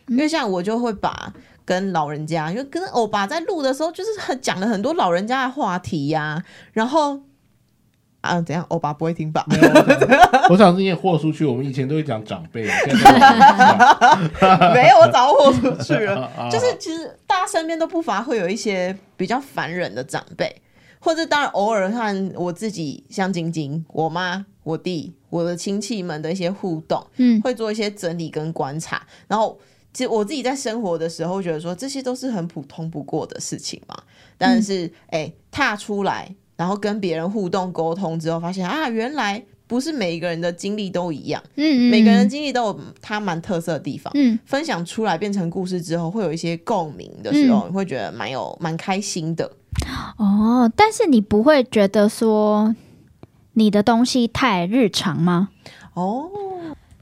[0.09, 1.33] 因为像我就会把。
[1.67, 6.41] 跟老人家，因为跟欧巴在录的时候，就是很讲了很多老人家的话题呀、
[6.73, 7.21] 然后
[8.27, 8.65] 啊，怎样？
[8.69, 9.45] 欧巴不会听吧？
[9.49, 9.69] 没有，
[10.51, 12.65] 我想是你也豁出去，我们以前都会讲长辈，
[14.75, 16.23] 没有，我早豁出去了。
[16.37, 20.55] 啊就是其实大家身边都不乏会有一些比较烦人的长辈，
[20.99, 29.03] 或者当然偶尔看我自己像晶晶、我妈、我弟、我的亲戚们的一些互动，嗯会做一些整理跟观察。
[29.29, 29.59] 然后
[29.93, 33.97] 其实我自己在生活的时候，觉得说这些都是很普通不过的事情嘛。
[34.39, 36.35] 但是哎、踏出来。
[36.57, 44.11] 然后跟别人互动沟通之后，发现啊，原来不是每一个人的经历都一样，嗯嗯，每个人的经历都有他蛮特色的地方。
[44.15, 49.51] 嗯分享出来变成故事之后，会有一些共鸣的时候，嗯你会觉得蛮有蛮开心的。
[50.19, 52.75] 哦，但是你不会觉得说
[53.55, 55.51] 你的东西太日常吗？
[55.95, 56.31] 哦，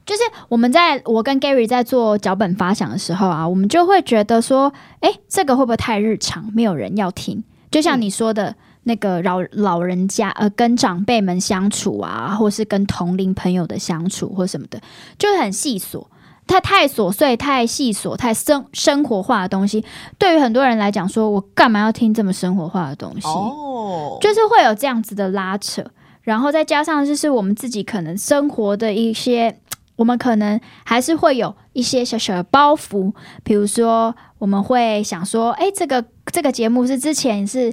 [0.05, 7.45] 就是我们在我跟 Gary 在做脚本发想的时候啊，我们就会觉得说，哎，这个会不会太日常，没有人要听？
[7.71, 14.81] 就像你说的那个老老人家，呃，跟长辈们相处啊，或是跟同龄朋友的相处或什么的，
[15.18, 16.07] 就很细琐。
[16.47, 19.83] 它太琐碎、太细琐、太生生活化的东西，
[20.18, 23.27] 对于很多人来讲，说我干嘛要听这么生活化的东西？
[23.27, 25.83] 哦，就是会有这样子的拉扯，
[26.20, 29.59] 然后再加上就是我们自己可能生活的一些，
[29.97, 33.11] 我们可能还是会有一些小小的包袱，
[33.42, 37.73] 比如说我们会想说，哎，这个这个节目是之前是。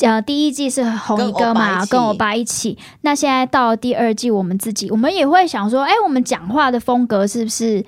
[0.00, 2.76] 呃，第一季是红一哥嘛，跟跟我爸一起。
[3.02, 7.84] 那现在到第二季，我们自己，我们也会想说，哎，我们讲话的风格是不是，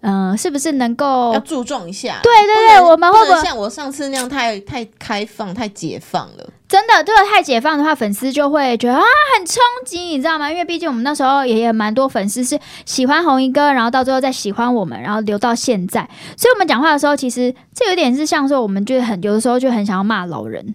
[0.00, 2.20] 嗯、是不是能够要注重一下。
[2.22, 6.50] 对对对，我们会不会像我上次那样太太开放、太解放了？
[6.66, 9.02] 真的，这个太解放的话，粉丝就会觉得啊
[9.36, 10.50] 很冲击，你知道吗？
[10.50, 16.08] 因为毕竟我们那时候也有蛮多粉丝是喜欢红衣哥，然后到最后再喜欢我们，然后留到现在。
[16.36, 20.74] 所以我们讲话的时候，其实这有点是像说，我们就很有的时候就很想要骂老人，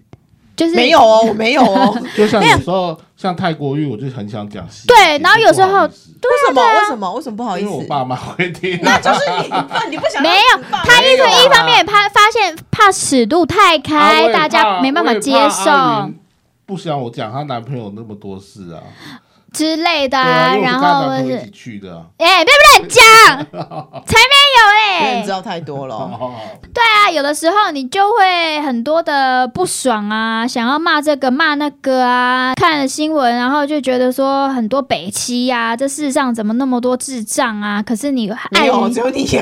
[0.60, 1.96] 就是没有哦，我 没有哦。
[2.14, 4.86] 就像有时候像泰国语，我就很想讲细。
[4.86, 5.88] 对然后有时候为
[6.46, 6.62] 什么？
[6.62, 7.14] 为什么？
[7.14, 7.88] 为什么不好意思因为我？
[7.88, 16.10] 爸妈会听，那就是你，你不想没有他一没有啊一方面也怕发现怕尺度太啊开，大家没办法接受
[16.66, 18.82] 不想我讲她男朋友那么多事啊，
[19.52, 21.50] 之类的、对啊，然后或是。
[22.18, 23.36] 哎，别乱讲，
[24.06, 26.10] 才没有哎、知道太多了
[26.72, 37.82] 对啊，有的时候你就会很多的不爽啊，想要骂这个骂那个啊，看了新闻，然后就觉得说很多北七呀、这世上怎么那么多智障啊？
[37.82, 39.40] 可是你没爱有，你只有你有。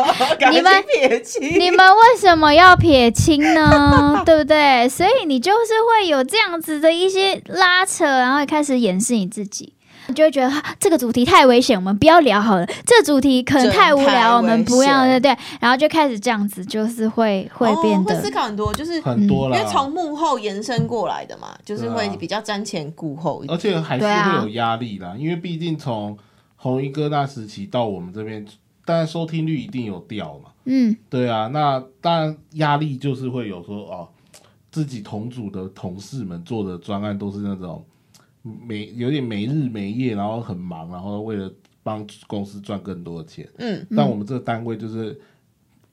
[0.50, 4.22] 你们撇清，你们为什么要撇清呢？
[4.24, 4.88] 对不对？
[4.88, 9.59] 所以你就是会有这样子的一些拉扯，然后开始掩饰你自己。
[10.10, 12.66] 你就会觉得、啊这个主题太危险，我们不要聊好了。
[12.66, 15.36] 这个主题可能太无聊，我们不要，对对。
[15.60, 23.56] 然后就开始这样子，就是会会变哦、得会思考很多，就是很多了因为，从幕后延伸过来的嘛，就是会比较瞻前顾后一点。
[23.56, 26.16] 而且还是会有压力啦，因为毕竟从
[26.56, 28.44] 红衣哥那时期到我们这边，
[28.84, 30.50] 当然收听率一定有掉嘛。
[30.64, 30.96] 嗯。
[31.08, 34.08] 对啊，那当然压力就是会有说哦，
[34.72, 37.84] 自己同组的同事们做的专案都是那种
[38.42, 43.48] 没有点没日没夜，然后很忙，然后为了帮公司赚更多的钱。
[43.58, 45.10] 嗯，但我们这个单位就是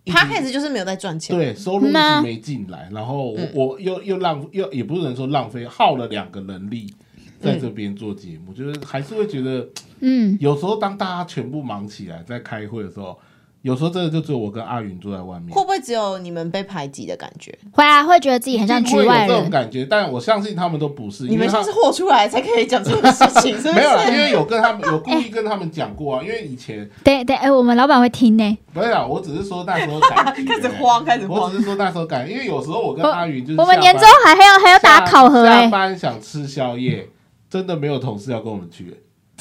[0.04, 1.36] 一直他开始就是没有在赚钱。
[1.36, 6.94] 对收入一直没进来，然后我嗯我又又浪又也不能说浪费，耗了两个人力
[7.40, 9.68] 在这边做节目，就是还是会觉得
[10.00, 13.20] 嗯，有时候当大家全部忙起来在开会的时候，
[13.64, 15.62] 有时候真的就只有我跟阿云坐在外面会。
[15.62, 17.58] 不会只有你们被排挤的感觉？
[17.72, 19.50] 会啊，会觉得自己很像局外一定会有这种。
[19.50, 23.74] 感觉，但我相信他们都不是，你们像是豁出来才可以讲这种事情， 是不是？
[23.74, 28.58] 没有啦，因为有跟他们有故意跟他们讲过啊，因为以前对对，哎，我们老板会听呢。
[28.74, 31.58] 不是啦，我只是说那时候感觉开始慌，开始慌我只。
[31.58, 35.68] 是说那时候感觉，因为有时候我跟阿云就是我们年终还还要还要打考核下哎。
[35.68, 37.10] 班想吃宵夜，
[37.50, 38.96] 真的没有同事要跟我们去。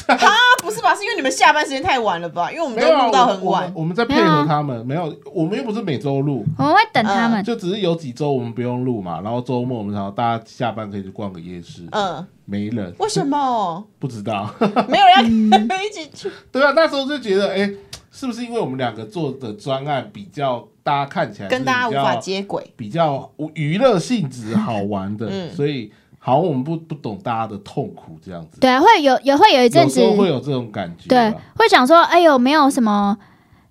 [0.06, 0.16] 啊，
[0.62, 0.94] 不是吧？
[0.94, 2.50] 是因为你们下班时间太晚了吧？
[2.50, 3.72] 因为我们都没有啊，录到我我们很晚。
[3.76, 7.42] 我们在配合他们，没有，我们又不是每周录，我们会等他们。
[7.42, 14.48] 就只是有几周我们不用录嘛，然后周末我们然后大家下班可以去逛个夜市，嗯，没人为什么不知道。
[14.88, 16.30] 没有人要跟 你们一起去？
[16.52, 17.70] 对啊，那时候就觉得，哎、
[18.12, 22.72] 是不是因为我们两个做的专案比较，大家看起来跟大家无法接，接轨。
[22.76, 25.90] 比较娱乐性质好玩的，嗯所以
[26.26, 28.58] 好像我们不不懂大家的痛苦这样子。
[28.58, 33.16] 对啊，会有也会有一阵子会有这种感觉对啊，，会想说，哎呦，没有什么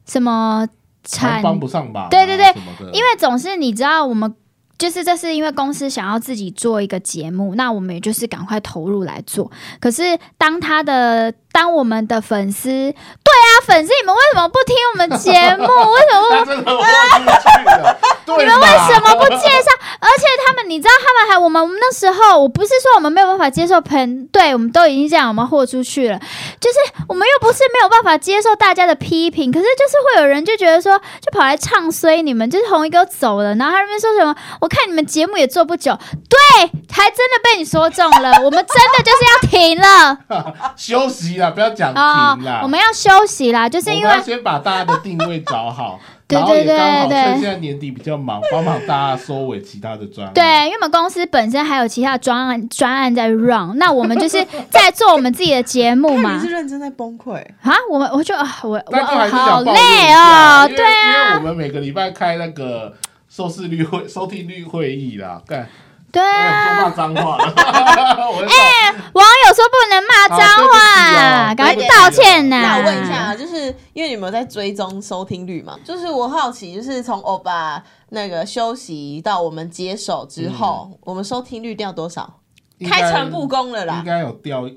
[0.06, 0.66] 什么
[1.04, 2.48] 产帮不上忙啊、对对对
[2.94, 4.34] 因为总是你知道，我们
[4.78, 9.52] 就是这是因为公司想要自己做一个节目，那我们也就是赶快投入来做。
[9.82, 15.64] 可是当他的当我们的粉丝，对啊，粉丝你们为什么不听我们节目？
[15.96, 16.66] 为什么
[18.38, 19.48] 你们为什么不介介？
[19.62, 19.70] 绍？
[20.02, 26.20] 而且他们，你知道，他们还我们我们那时候，我不是说我们没有办法接受喷，对我们都已经这样，我们豁出去了。
[26.60, 36.38] 就是我们又不是没有办法接受大家的批评，可是就是会有人就觉得说，就跑来唱衰你们，就是红一哥走了，然后他那边说什么，我看你们节目也做不久，对，
[36.92, 40.18] 还真的被你说中了，我们真的就是要停了
[40.76, 42.62] 休息啦，不要讲啦。
[42.64, 50.34] 我们要休息啦，就是因为我们要先把大家的定位找好， 对然后也对对刚好对趁现在年底比较忙，帮忙大家收尾其他的专案。
[50.34, 56.56] 对，因为我们公司本身还有其他专案专案在 run，那我们就是在做我们自己的节目嘛你是。
[56.56, 57.36] 认真在崩溃。
[57.62, 59.74] 啊，我们我就啊，我我但就还是好累
[60.08, 62.94] 下哦，对因为因为啊我，们每个礼拜开那个
[63.30, 65.68] 收视率会、收听率会议啦，干，
[66.16, 67.44] 对哎啊，都骂脏话了。
[68.32, 68.56] 我很少
[69.12, 72.62] 网友说不能骂脏话，哦赶快道歉呐。
[72.62, 75.78] 那我问一下，啊，就是因为你们有在追踪收听率嘛？
[75.84, 82.40] 就是我好奇，就是从欧巴那个休息到我们接手之后，我们收听率掉多少？
[82.90, 84.68] 开诚布公了啦应啦，该有掉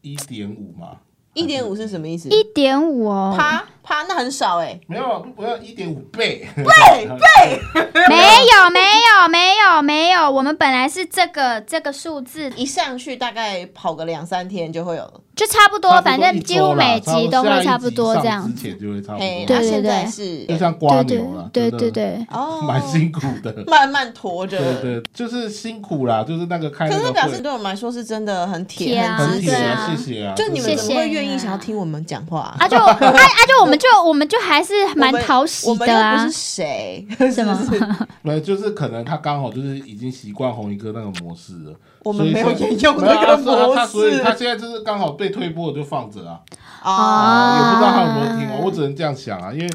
[0.00, 0.88] 一点五嘛？
[1.34, 2.28] 一点五是什么意思？
[2.30, 6.46] 一点五哦，趴趴，那很少哎、没有，我要一点五倍。
[6.54, 6.64] 倍
[7.06, 7.60] 倍，
[8.06, 12.50] 没有没有没有没有，我们本来是这个这个数字。
[12.54, 15.02] 一上去大概跑个两三天就会有。
[15.02, 15.20] 了。
[15.34, 18.44] 就差不多，反正几乎每集都会差不多这样。
[18.44, 20.06] 之前就会差不，多，对对对。
[20.10, 23.54] 是就像刮牛了，对对对对，哦，蛮辛苦的。
[23.68, 24.58] 慢慢驮着。
[24.58, 30.34] 对对，就是辛苦啦，就是那个开可是表示对我们来说是真的很铁、铁啊很铁啊，谢谢啊。
[30.34, 32.66] 就你们会愿意啊想要听我们讲话、啊。
[32.66, 36.24] 就啊啊就我们就我们就还是蛮讨喜的啊。
[36.24, 38.06] 不是，谁， 什么是不是？
[38.22, 41.74] 没有，就是可能他刚好就是已经习惯红衣哥那个模式了。
[42.04, 46.40] 我们没有所以沿用那个模他说他所以他现在就是刚好被推波就放着啊，
[46.82, 47.58] 哦啊。
[47.58, 49.70] 也不知道他有没有听哦，我只能这样想啊，因为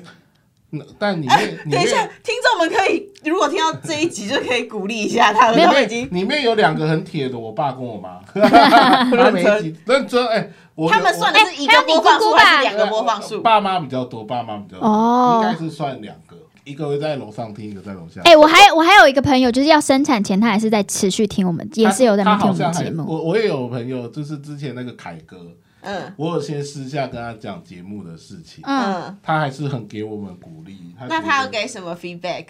[0.71, 13.41] 那但里面里等一下，听众们可以如果听到这一集，就可以鼓励一下他们，已经面里面有两个很铁的，我爸跟我妈， 他每一集认 真哎，我他们算的是一个播放数两个播放数？
[13.41, 18.21] 爸妈比较多，爸妈比较多，哦应该是算两个，一个会在楼上听，一个在楼下。
[18.23, 23.05] 哎、我还我还有一个朋友，就是要生产前，他还是在持续听我们，也是有在听我他好像还们节目。
[23.07, 25.37] 我我也有朋友，就是之前那个凯哥，
[25.83, 30.95] 嗯我有先私下跟他讲节目的事情，嗯，嗯，他还是很给我们鼓励。
[30.97, 32.47] 他那他要给什么 feedback？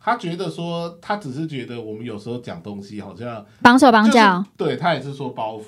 [0.00, 5.64] 他觉得说，他只是觉得我们有时候讲东西好像绑手绑就是脚，对他也是说包袱，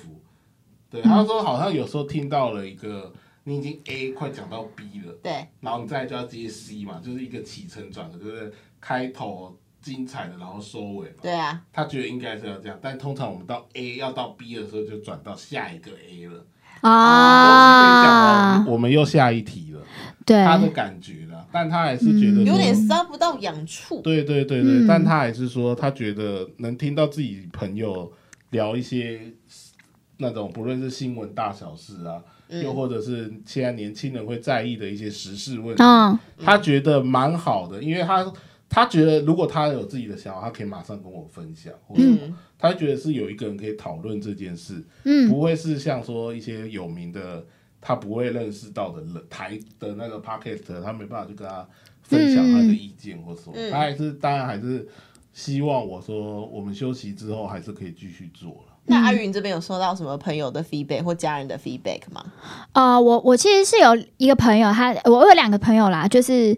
[0.91, 3.11] 对，嗯他说好像有时候听到了一个
[3.45, 11.15] 你已经 A 快讲到 B 了，对，然后你再来就要接 C 嘛，就是一个起承转合，就是开头精彩的，然后收尾嘛。
[11.21, 16.45] 对啊，他觉得应该是要这样，但通常我们到 A 要到 B 的时候，就转到下一个 A 了。
[16.81, 18.65] 啊。
[18.67, 19.81] 我们又下一题了，
[20.25, 24.01] 对，他的感觉啦，但他还是觉得说有点搔不到痒处。
[24.01, 24.87] 对对对对，嗯。
[24.87, 28.11] 但他还是说，他觉得能听到自己朋友
[28.49, 29.21] 聊一些
[30.17, 32.63] 那种不论是新闻大小事啊，嗯。
[32.63, 36.17] 又或者是现在年轻人会在意的一些时事问题，嗯。
[36.43, 38.25] 他觉得蛮好的，因为他
[38.69, 47.45] 他觉得如果他有自己的想法，他可以马上跟我分享，或者嗯，他觉得是有一个人可以讨论这件事，嗯不会是像说一些有名的
[47.79, 51.67] 他不会认识到的人台的那个 podcast，他没办法去跟他
[52.01, 54.87] 分享他的意见或什么，嗯他还是当然还是
[55.33, 58.73] 希望我说我们休息之后还是可以继续做了。
[58.89, 62.25] 那阿云这边有收到什么朋友的 feedback 或家人的 feedback 吗？
[62.71, 66.57] 呃，我我其实是有一个朋友，他我有两个朋友啦，就是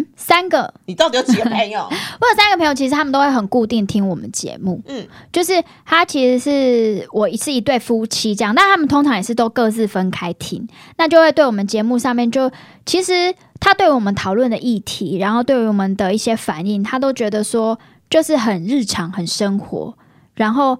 [0.00, 1.80] 嗯三个，你到底有几个朋友？
[2.20, 4.80] 我有三个朋友，其实他们都会很固定听我们节目。
[4.86, 12.50] 嗯，就是他其实是我是一对夫妻这样，但他们通常也是都各自分开听，那就会对我们节目上面就
[12.86, 19.94] 其实他对我们讨论的议题，然后对于我们的一些反应，他都觉得说就是很日常、很生活，
[20.34, 20.78] 然后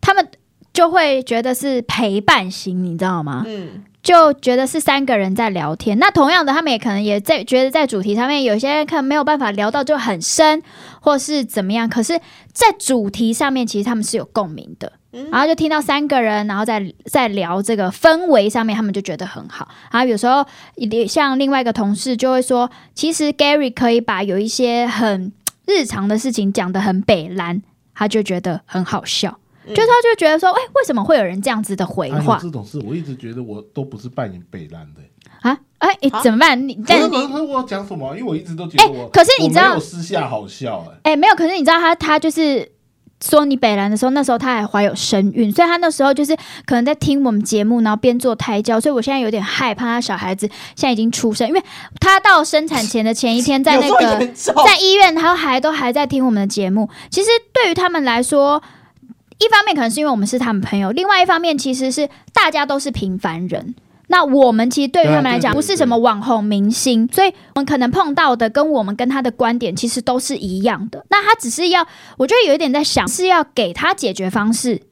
[0.00, 0.28] 他们
[0.72, 3.44] 就会觉得是陪伴型，你知道吗？
[3.46, 5.98] 嗯，就觉得是三个人在聊天。
[5.98, 10.62] 那同样的，他们也可能也在觉得在主题上面，有些人可能没有办法聊到就很深，
[11.00, 11.88] 或是怎么样。
[11.88, 12.18] 可是，
[12.52, 14.92] 在主题上面，其实他们是有共鸣的。
[15.12, 19.66] 嗯然后就听到三个人，然后在在聊这个氛围上面，他们就觉得很好。
[19.90, 25.32] 然后有时候也像另外一个同事就会说，其实 Gary 可以把有一些很
[25.66, 27.60] 日常的事情讲得很北蓝，
[27.92, 29.39] 他就觉得很好笑。
[29.72, 35.00] 嗯就是他就觉得说，哎、为什么会有人这样子的回话这种事，我一直觉得我都不是扮演北兰的、
[35.42, 35.58] 啊？
[35.78, 36.68] 哎、怎么办？
[36.68, 36.78] 你
[37.48, 38.14] 我要讲什么？
[38.14, 42.70] 因为我一直都觉得我，可是你知道我私下好笑哎、哎、没有，可是你知道他他就是
[43.24, 51.62] 说你北兰的时候，那时候他还怀有身孕，所以他那时候就是可能在听我们节目，然后边做胎教，所以我现在有点害怕他小孩子现在已经出生，因为
[51.98, 54.26] 他到生产前的前一天在那个？
[54.66, 56.90] 在医院，他还都还在听我们的节目。
[57.10, 58.62] 其实对于他们来说，
[59.40, 63.74] 一方面可能是因为我们是他们朋友，另外一方面其实是大家都是平凡人。
[64.08, 71.06] 那我们其实对于他们来讲，不是什么网红明星，所以我们可能碰到的跟我们跟他的观点其实都是一样的。
[71.08, 71.86] 那他只是要，
[72.18, 74.82] 我觉得有一点在想，是要给他解决方式，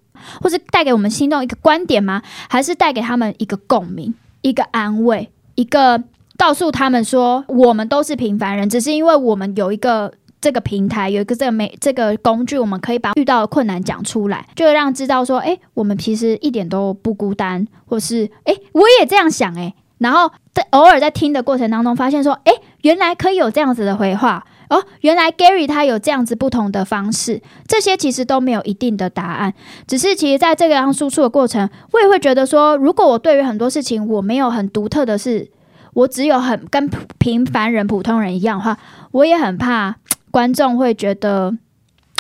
[0.41, 2.23] 或是带给我们听众一个观点吗？
[2.49, 6.03] 还是带给他们一个共鸣、一个安慰、一个
[6.37, 10.15] 告诉他们说，我们都是平凡人，只是因为我们有一个。
[10.41, 29.53] 这个平台有一个这个美这个工具，我们可以把遇到的困难讲出来，就让知道说，哎，我们其实一点都不孤单，或是哎，我也这样想，哎，然后在偶尔在听的过程当中，发现说，哎，原来可以有这样子的回话，哦，原来 Gary 他有这样子不同的方式，这些其实都没有一定的答案，
[29.89, 35.51] 只是其实在这个样输出的过程，我也会觉得说，如果我对于很多事情我没有很独特的是，
[35.95, 38.79] 我只有很跟平凡人、普通人一样的话，
[39.11, 39.97] 我也很怕。
[40.31, 41.55] 观众会觉得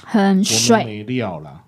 [0.04, 1.62] 很水，没料啦。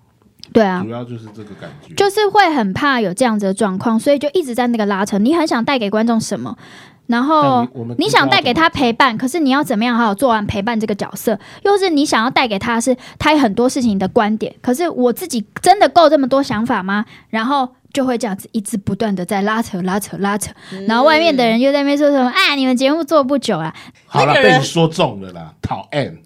[0.53, 5.17] 对啊，主要就是这个感觉，就是会很怕有这样子的状况，所以就一直在那个拉扯。
[5.17, 6.57] 你很想带给观众什么，
[7.07, 7.65] 然后
[7.97, 11.39] 你想带给他陪伴，可是你要怎么样好好做完陪伴这个角色？
[11.63, 17.05] 又是你想要带给他是他有很多事情的观点，可是我自己真的够这么多想法吗？
[17.29, 20.51] 然后就会这样子一直不断的在拉扯、拉扯、拉扯，
[20.87, 22.29] 然后外面的人又在那边说什么？
[22.29, 23.73] 哎，你们节目做不久啊，
[24.05, 26.17] 好了，被你说中了啦，讨厌。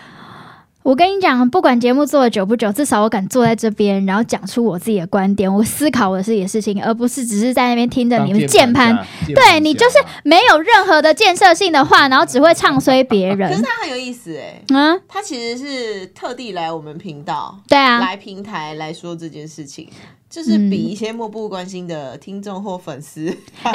[0.83, 8.95] 我跟你讲，不管节目做的久不久，至少我敢坐在这边，然后讲出我自己的观点，我思考我自己的事情，而不是只是在那边听着你们键盘。
[9.33, 13.49] 对你就是没有任何的建设性的话，然后只会唱衰别人。
[13.49, 19.89] 可是他很有意思哎，嗯，他其实是特地来我们频道，对啊，来平台来说这件事情。
[20.29, 23.25] 就是比一些漠不关心的听众或粉丝，
[23.63, 23.73] 但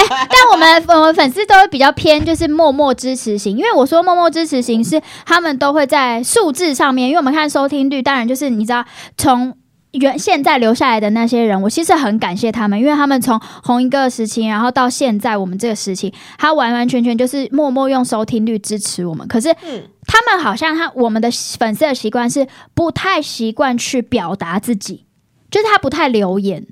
[0.52, 3.56] 我们我们粉丝都会比较偏，就是默默支持型。
[3.56, 8.84] 因为我说默默支持型是他们都会在数字上面，因为我们看收听率，当然就是你知道
[9.16, 9.56] 从
[9.92, 19.26] 原现在留下来的那些人，我其实很感谢他们，因为他们从红一个时期，然后到现在我们这个时期，他完完全全就是默默用收听率支持我们。
[19.26, 19.48] 可是
[20.06, 25.06] 他们好像他我们的粉丝的习惯是不太习惯去表达自己。
[25.50, 26.66] 就是他不太留言，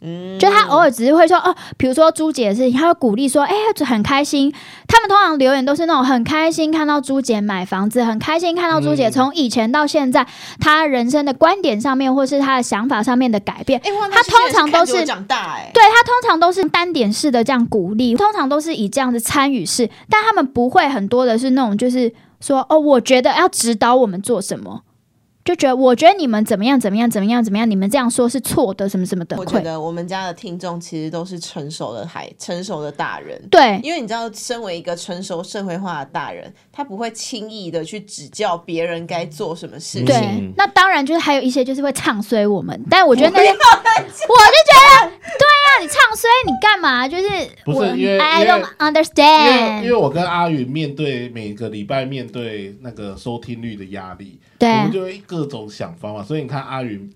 [0.00, 3.54] 嗯，就他偶尔只是会说哦，比如说朱姐的事情，他会鼓励说，哎，
[3.84, 4.52] 很开心。
[4.88, 10.26] 他们通常留言都是那种很开心看到朱姐买房子，很开心看到朱姐从以前到现在，
[10.60, 13.80] 他人生的观点上面或是他的想法上面的改变。
[13.80, 24.82] 他通常都是长大，哎，对他通常都是单点式的这样鼓励，通常都是以这样的参与式，但他们不会很多的是那种就是说哦，我觉得要指导我们做什么。
[25.44, 27.68] 就觉得，我觉得你们怎么样，怎么样，怎么样，怎么样？
[27.68, 29.36] 你们这样说是错的，什么什么的。
[29.36, 33.40] 我觉得我们家的听众其实都是成熟的孩，成熟的大人。
[33.50, 40.06] 对，因为你知道，身为一个成熟社会化的大人，他不会轻易的去指教别人该做什么事情。
[40.06, 44.72] 对，那当然就是还有一些就是会唱衰我们，但我觉得那些，我就觉
[45.02, 45.46] 得，对
[45.82, 47.08] 啊，你唱衰你干嘛？
[47.08, 47.28] 就是
[47.64, 54.40] 不是因为 I don't understand，因为我跟阿云面对每个礼拜面对那个收听率的压力。
[54.60, 57.12] 我们就会各种想方法，所以你看阿云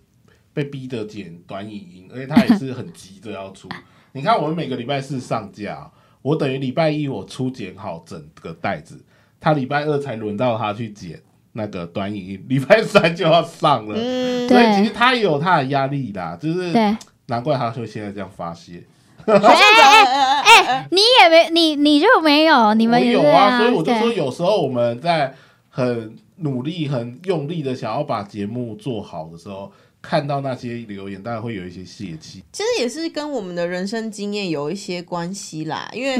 [0.53, 3.69] 被逼的剪短影音，而且他也是很急着要出。
[4.13, 5.89] 你看我们每个礼拜四上架，
[6.23, 9.05] 我等于礼拜一我初剪好整个袋子，
[9.39, 13.95] 他礼拜二才轮到他去剪那个短影音，礼拜三就要上了。
[14.49, 16.73] 所以其实他也有他的压力啦，就是
[17.27, 18.85] 难怪他会现在这样发泄。
[19.27, 25.35] 哎哎 哎，你也没你你就没有，你们有啊，所以我就说有时候我们在
[25.69, 26.17] 很。
[26.41, 29.73] 努力很用力的想要把节目做好的时候，
[30.09, 32.41] 看到那些留言，大家会有一些泄气。
[32.53, 36.17] 其实也是跟我们的人生经验有一些关系啦，因为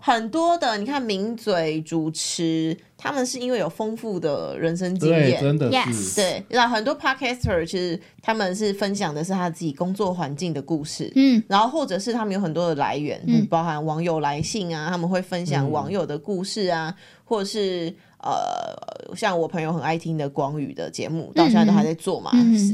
[0.00, 6.42] 很多的你看名嘴主持，他们是因为有丰富的人生经验，真的是对。
[6.48, 17.94] 那很多 podcaster 其实他们是分享的是他自己工作环境的故事，嗯，然后或者是他们有很多的来源，嗯，包含网友来信啊，他们会分享网友的故事啊，或者是。
[18.26, 22.32] 呃，像我朋友很爱听的广宇的节目，到现在都还在做嘛，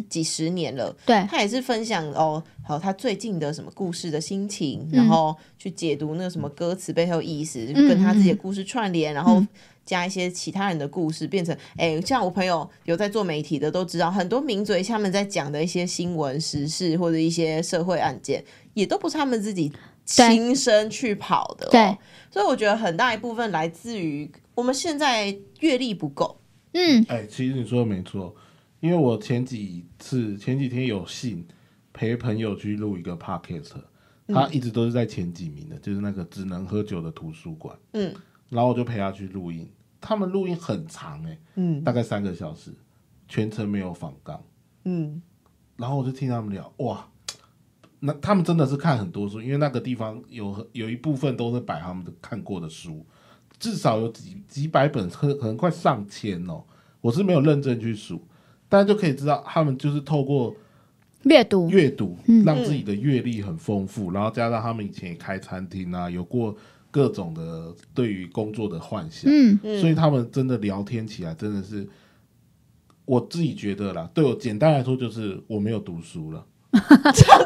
[0.08, 0.94] 几十年了。
[1.04, 9.44] 对，他也是分享哦，好他最近的什么故事的心情，然后去解读那个什么歌词背后意思，跟他自己的故事串联，然后
[9.84, 18.42] 加一些其他人的故事，变成哎，像我朋友有在做媒体的都知道，很多名嘴他们在讲的一些新闻时事或者一些社会案件，
[18.72, 19.70] 也都不是他们自己
[20.06, 21.68] 亲身去跑的。
[21.70, 21.94] 对，
[22.30, 24.30] 所以我觉得很大一部分来自于。
[24.62, 26.40] 我们现在阅历不够，
[26.70, 28.32] 嗯，哎，其实你说的没错，
[28.78, 31.44] 因为我前几次前几天有幸
[31.92, 33.72] 陪朋友去录一个 podcast，
[34.28, 38.14] 他一直都是在前几名的，就是那个只能喝酒的图书馆，嗯，
[38.50, 39.68] 然后我就陪他去录音，
[40.00, 42.72] 他们录音很长，哎，嗯，大概三个小时，
[43.26, 44.40] 全程没有访纲，
[44.84, 45.20] 嗯，
[45.76, 47.10] 然后我就听他们聊，哇，
[47.98, 53.04] 那他们真的是看很多书，因为那个地方有有一部分都是摆他们的看过的书。
[53.62, 56.64] 至少有几几百本，可可能快上千哦。
[57.00, 58.20] 我是没有认真去数，
[58.68, 60.52] 大家就可以知道，他们就是透过
[61.22, 66.52] 阅读阅读，让自己的阅历很丰富，然后加上他们以前也开餐厅啊，有过
[66.90, 71.88] 各种的对于工作的幻想，嗯所以他们真的聊天起来真的是，
[73.04, 76.82] 我自己觉得啦，对我简单来说就是我没有读书了， 真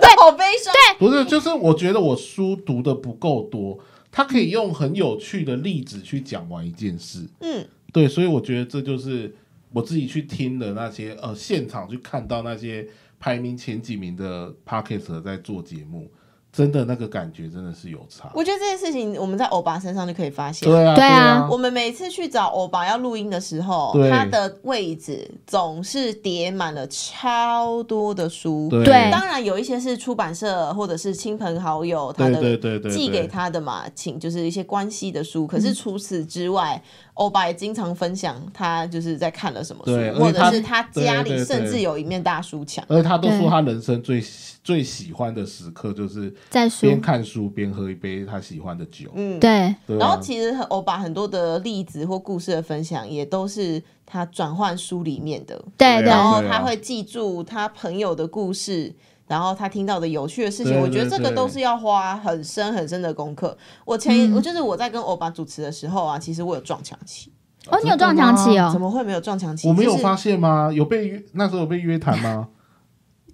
[0.01, 0.73] 的好悲伤。
[0.99, 3.79] 对不是，就是我觉得我书读的不够多，
[4.17, 9.37] 他可以用很有趣的例子去讲完一件事，嗯，对，所以我觉得这就是
[9.75, 12.89] 我自己去听的那些呃现场去看到那些
[13.21, 16.11] 排名前几名的 p o c k e t 在做节目，
[16.57, 18.31] 真的那个感觉真的是有差。
[18.35, 20.67] 我觉得这件事情我们在欧巴身上就可以发现。
[20.67, 28.69] 对啊，对啊啊，我们每次去找欧巴要录音的时候，他的位置总是叠满了超多的书。
[28.71, 35.45] 对对当然有一些是出版社或者是亲朋好友他对对的对对，寄给他的嘛，请就是一些关系的书。
[35.45, 36.83] 嗯可是除此之外，
[37.15, 42.83] 欧巴也经常分享他就是在看了什么书，或者是他家里甚至有一面大书墙。
[42.89, 49.09] 而且他都说他人生最喜最喜欢的时刻就是在书边看书边喝一杯他喜欢的酒。
[49.15, 55.65] 嗯，对对啊然后其实欧巴很多的例子或故事的分享，也都是他转换书里面的。
[55.77, 58.93] 对然后他会记住他朋友的故事，
[59.29, 63.57] 然后他听到的有趣的事情，对我觉得这个都是要花很深很深的功课。
[63.85, 67.31] 我前、嗯我就是我在跟欧巴主持的时候啊，其实我有撞墙期，
[67.71, 69.69] 哦，你有撞墙期哦，怎么会没有撞墙期？
[69.69, 70.73] 我没有发现吗？
[70.73, 72.49] 有被约那时候有被约谈吗？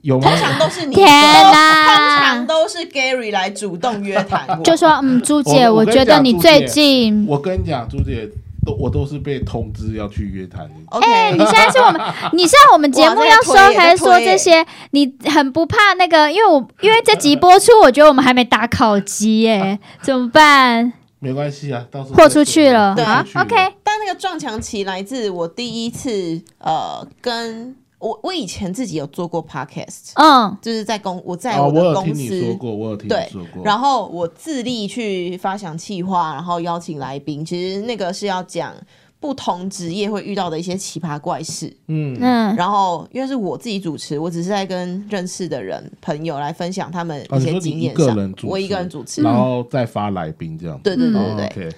[0.03, 0.29] 有吗？
[0.31, 8.29] 通常都是你天通常都是 Gary 来主动约谈我， 就说嗯，朱姐，我我觉得你最近，我跟你讲，朱姐
[8.67, 10.75] 都我都是被通知要去约谈的。
[10.91, 12.01] OK，、哎，你现在是我们，
[12.35, 14.65] 你是我们节目要说，还是说这些？
[14.91, 16.31] 你很不怕那个？
[16.31, 20.93] 因为我因为这集播出，我觉得我们还没打烤鸡耶， 怎么办？
[21.21, 32.55] 没关系啊，到时候豁出去了对啊，OK，但那个撞墙期来自我第一次呃，跟我我以前自己有做过 podcast，嗯就是在公我在哦，我我的公有听你说司。
[32.55, 33.65] 过，我有听对你说过。
[33.65, 37.45] 然后我自力去发想企划，然后邀请来宾。
[37.45, 38.75] 其实那个是要讲
[39.21, 41.73] 不同职业会遇到的一些奇葩怪事。
[41.87, 48.35] 嗯，嗯，然后因为是我自己主持，我只是在跟认识的人朋友来分享他们一些经验上。
[48.43, 49.23] 我一个人主持。
[49.23, 50.77] 然后再发来宾这样。
[50.83, 51.73] 对对对哦对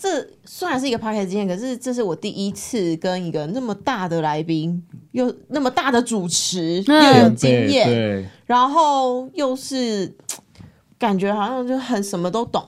[0.00, 4.80] 这虽然是一个 p o d c a s t 经验，可是这是我第一次跟一个那么大的来宾，
[5.10, 7.16] 又那么大的主持，嗯。
[7.16, 10.14] 又有经验，对，然后又是
[10.96, 12.64] 感觉好像就很什么都懂。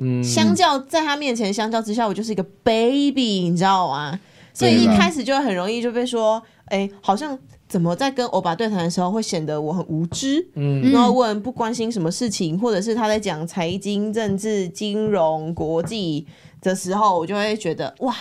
[0.00, 4.20] 嗯，相较在他面前，相较之下，我就是一个 baby，你知道吗？
[4.52, 10.92] 所以一开始就很容易就被说，哎、好像怎么在跟欧巴对谈的时候会显得我很无知，嗯。
[10.92, 16.26] 然后问不关心什么事情，或者是他在讲财经、政治、金融、国际
[16.66, 18.14] 的时候，我就会觉得哇，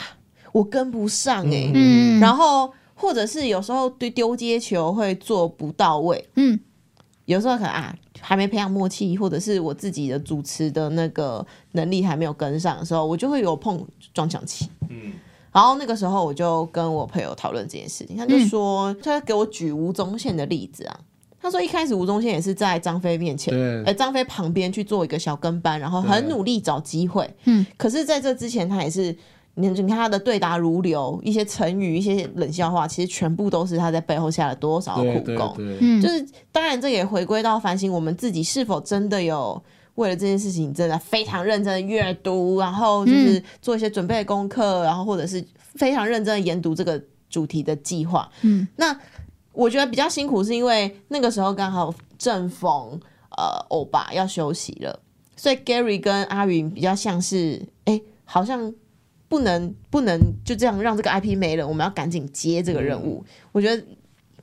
[0.52, 2.20] 我跟不上哎、嗯。
[2.20, 6.60] 然后或者是有时候对丢接球会做不到位，嗯，
[7.26, 14.70] 有时候可能啊还没培养默契，或者是我自己的主持的那个能力还没有跟上的时候，我就会有碰撞墙期。
[14.90, 15.14] 嗯。
[15.52, 21.00] 然后那个时候我就跟我朋友讨论这件事情，他就说，他给我举吴宗宪的例子啊，
[21.46, 23.84] 他说一开始吴宗宪也是在张飞面前，对。
[23.86, 29.16] 呃，张飞旁边去做一个小跟班，然后很努力找机会，嗯，可是在这之前他也是。
[29.58, 35.56] 你你看他的对答如流，一些成语、一些冷笑话，其实全部都是他在背后下了多少苦功。
[35.60, 48.30] 嗯，就是当然，这也回归到反省我们自己是否真的有为了这件事情真的非常认真的阅读，然后就是做一些准备的功课，然后或者是非常认真的研读这个主题的计划。
[48.42, 48.94] 嗯，那
[49.56, 53.00] 我觉得比较辛苦，是因为那个时候刚好正逢
[53.38, 55.00] 呃欧巴要休息了，
[55.36, 58.74] 所以 Gary 跟阿云比较像是哎、好像。
[59.28, 63.26] 不能不能就这样让这个 IP 没了，我们要赶紧接这个任务。
[63.52, 63.84] 我觉得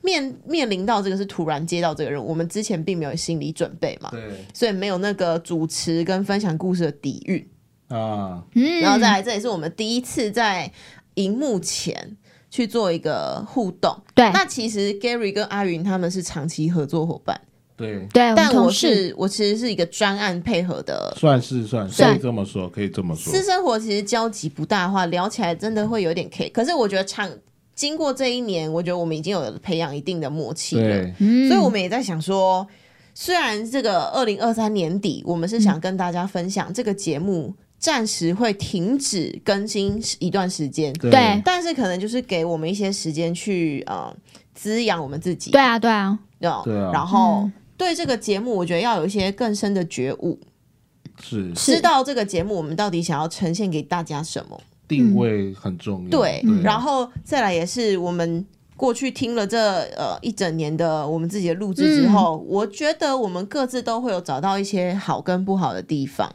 [0.03, 7.49] 面面临到这个是突然接到这个任务，我们之前并没有心理准备嘛，对所以没有那个主持跟分享故事的底蕴。
[7.89, 10.71] 啊，嗯，然后再来，这也是我们第一次在
[11.15, 12.17] 荧幕前
[12.53, 13.97] 去做一个互动。
[14.15, 17.41] 对那其实 Gary 跟阿云他们是长期合作伙伴，
[17.77, 21.15] 对，对，但我，是我其实是一个专案配合的。
[21.17, 23.33] 算是算是，算可以这么说，可以这么说。
[23.33, 26.51] 私生活其实交集不大的话，聊起来真的会有点 K。
[26.51, 27.27] 可是我觉得长
[27.75, 31.05] 经过这一年，我觉得我们已经有培养一定的默契了。
[31.49, 32.67] 所以我们也在想说，
[33.15, 41.43] 虽然这个二零二三年底，我们是想跟大家分享这个节目暂时会停止更新一段时间，对。
[41.45, 44.15] 但是可能就是给我们一些时间去呃
[44.55, 46.91] 滋养我们自己，对啊，对啊，哦对啊。
[46.93, 47.53] 然后嗯。
[47.77, 50.39] 对这个节目，我觉得要有一些更深的觉悟，
[51.21, 51.53] 是。
[51.57, 54.61] 是知道这个节目我们到底想要呈现给大家什么。
[54.87, 56.11] 定位很重要。
[56.11, 56.63] 对，嗯。
[56.63, 59.59] 然后再来也是我们过去听了这
[59.97, 66.33] 呃一整年的我们自己的录制之后，我觉得我们各自都会有找到一些好跟不好的地方。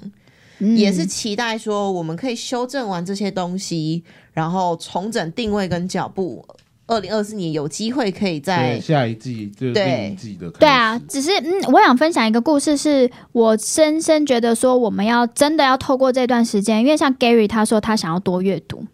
[0.59, 4.03] 嗯也是期待说我们可以修正完这些东西，
[4.33, 6.45] 然后重整定位跟脚步。
[6.89, 10.59] 二零二四年有机会可以在，下一季就是一季的开始。
[10.59, 18.85] 对啊，只是嗯，我想分享一个故事，是我深深觉得说，我们要真的要透过这段时间，因为像 Gary 他说他想要多阅读，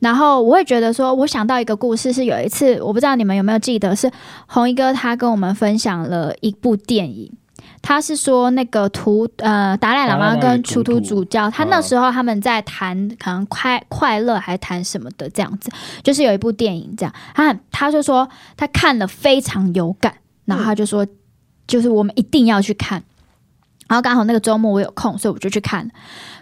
[0.00, 4.12] 然后我会觉得说，我想到一个故事，是有一次我不知道你们有没有记得，是
[4.46, 7.32] 红衣哥他跟我们分享了一部电影。
[7.82, 15.70] 他是说那个图呃达赖喇嘛跟楚图主教，他那时候他们在谈可能快快乐还谈什么的这样子，
[16.02, 21.06] 就是有一部电影这样，他他就说他看了非常有感，然后他就说
[21.66, 23.02] 就是我们一定要去看。
[23.88, 25.90] 然后刚好那个周末我有空，所以我就去看了。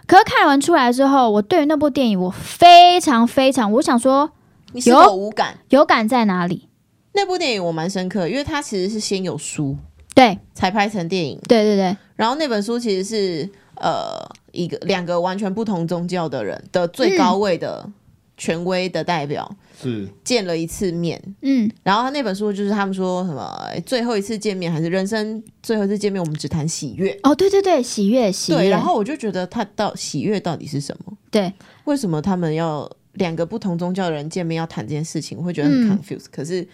[0.05, 4.29] 可是看完出来之后，我对于那部电影我非常非常，我想说
[4.73, 5.57] 你是无感？
[5.69, 6.67] 有感在哪里？
[7.13, 9.77] 那部电影我蛮深刻，因为它其实是先有书
[10.17, 10.37] 对。
[10.57, 14.17] 才拍成电影，对对对，然后那本书其实是呃
[14.51, 17.87] 一个两个完全不同宗教的人的最高位的
[18.35, 20.07] 权威的代表、是。
[20.23, 23.55] 见了一次面，嗯，然后他那本书就是他们说什么
[23.85, 27.15] 最后一次见面还是人生最后一次见面，我们只谈喜悦。
[27.21, 31.15] 哦，对对对，喜悦喜悦，对，然后我就觉得他到喜悦到底是什么？
[31.29, 31.53] 对，
[31.83, 35.37] 为什么他们要两个不同宗教的人见面要谈这件事情？
[35.37, 35.99] 我会觉得很嗯。
[35.99, 36.67] confused、可是，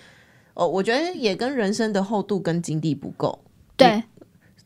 [0.53, 3.39] 哦，我觉得也跟人生的厚度跟经历不够。
[3.75, 4.03] 对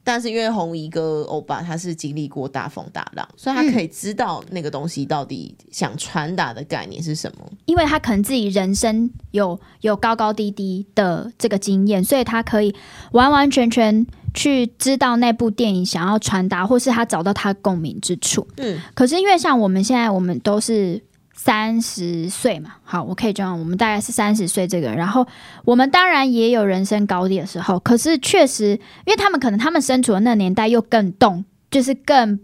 [0.03, 7.45] 但是因为红衣哥欧巴他是经历过大风大浪，所以他可以知道那个东西到底想传达的概念是什么。
[7.65, 12.73] 因为他可能自己人生有有高高低低的这个经验，所以他可以
[13.11, 18.47] 完完全全去知道那部电影想要传达，或是他找到他共鸣之处。
[18.55, 21.03] 嗯，可是因为像我们现在，我们都是
[21.37, 25.25] 三十岁嘛，好，我可以这样，我们大概是三十岁这个，然后
[25.63, 28.71] 我们当然也有人生高低的时候，可是确实，
[29.05, 32.39] 因为他们可能他们身处的那年代又更动，就是更。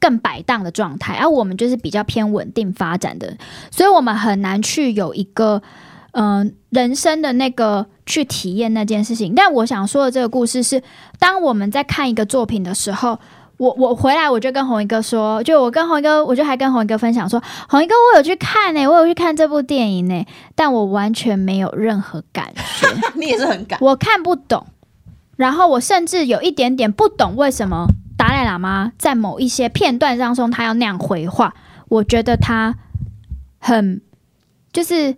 [0.00, 3.36] 更摆荡的状态，而、我们就是比较偏稳定发展的，
[3.72, 5.60] 所以我们很难去有一个
[6.12, 9.34] 嗯、人生的那个去体验那件事情。
[9.34, 10.80] 但我想说的这个故事是，
[11.18, 13.18] 当我们在看一个作品的时候，
[13.58, 23.78] 我我回来我就跟红一哥说，就我跟红一哥，我就还跟红一哥分享说，红一哥我有去看呢、我有去看这部电影呢、但我完全没有任何感觉， 你也是很感。
[23.82, 24.66] 我看不懂，
[25.36, 27.86] 然后我甚至有一点点不懂为什么
[28.16, 31.54] 达赖喇嘛在某一些片段当中他要那样回话，
[31.88, 32.74] 我觉得他
[33.58, 34.00] 很
[34.72, 35.16] 就是。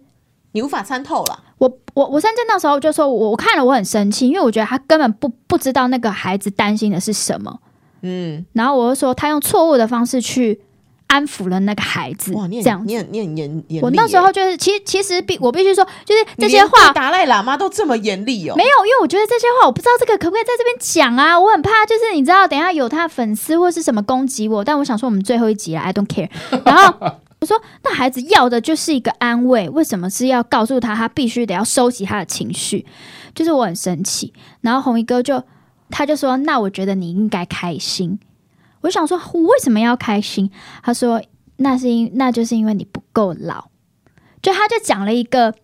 [0.53, 1.45] 你无法参透了。
[1.59, 7.61] 我我我甚至那时候就说，我我看了我很生气，因为我觉得他根本不不知道那个孩子担心的是什么。
[8.03, 10.61] 嗯，然后我就说，他用错误的方式去
[11.07, 13.81] 安抚了那个孩子，哇，你这样很你很你很严严厉。
[13.83, 18.55] 我那时候就是，其实其实必我必须说，就是这些话达赖喇嘛都这么严厉哦。
[18.57, 26.31] 没有，因为我觉得这些话我不知道这个可不可以在这边讲啊，我很怕就是你知道，等一下有他的粉丝或是什么攻击我，但我想说我们最后一集了，I don't care。
[26.65, 26.95] 然后
[27.41, 32.87] 我说，那孩子要的就是一个安慰，为什么是要告诉他他必须得要收集他的情绪？
[33.35, 35.43] 就是我很生气，然后红衣哥就
[35.91, 38.19] 他就说，那我觉得你应该开心。
[38.83, 40.51] 我想说，我为什么要开心？
[40.83, 41.23] 他说，
[41.57, 43.69] 那是因那就是因为你不够老。
[44.41, 45.55] 就他就讲了一个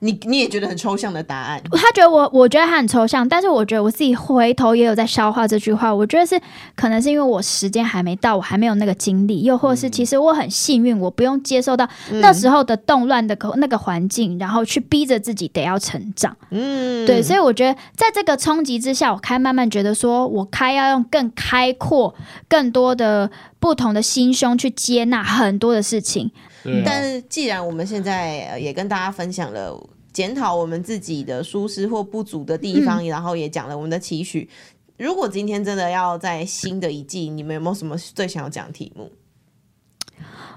[0.00, 1.60] 你你也觉得很抽象的答案。
[1.72, 5.92] 他觉得我，我觉得他很抽象，但是我觉得我自己回头也有在消化这句话。
[5.94, 6.40] 我觉得是
[6.76, 11.88] 可能是因为我时间还没到，我还没有那个精力，又或者是其实我很幸运，我不用接受到
[12.20, 16.36] 那时候的动乱的口那个环境，然后去逼着自己得要成长。
[16.50, 22.14] 嗯，对，所以我觉得在这个冲击之下，我开慢慢觉得说，我开要用更开阔、
[22.48, 26.30] 更多的不同的心胸去接纳很多的事情。
[26.68, 29.74] 对啊，但是既然我们现在呃也跟大家分享了
[30.12, 34.48] 检讨我们自己的疏失或不足的地方，然后也讲了我们的期许。
[34.96, 39.12] 如果今天真的要在新的一季，你们有没有什么最想要讲的题目？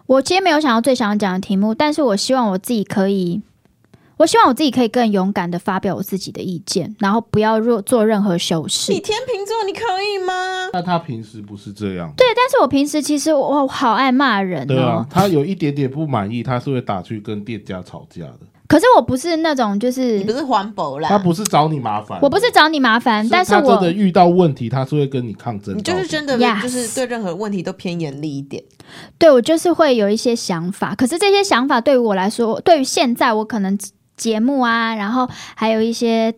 [0.08, 3.42] 我今天没有想到最想要讲的题目，但是我希望我自己可以，
[4.22, 9.00] 我希望我自己可以更勇敢的发表我自己的意见，然后不要做做任何修饰你。
[9.00, 10.70] 天秤座，你可以吗？
[10.72, 18.42] 那他平时不是这样，对，但是我平时其实我我好爱骂人对啊哦，，他有一点点不满意，他是会打去跟店家吵架的。
[18.68, 25.76] 可是我不是那种就是你不是环保啦，他不是找你麻烦，我不是找你麻烦，但是我的遇到问题，他是会跟你抗争。
[25.76, 28.64] 你就是真的 Yes 就是对任何问题都偏严厉一点。
[29.18, 33.76] 对我就是会有一些想法，可是这些想法对于我来说，对于现在我可能
[34.22, 36.32] 节目啊，然后还有一些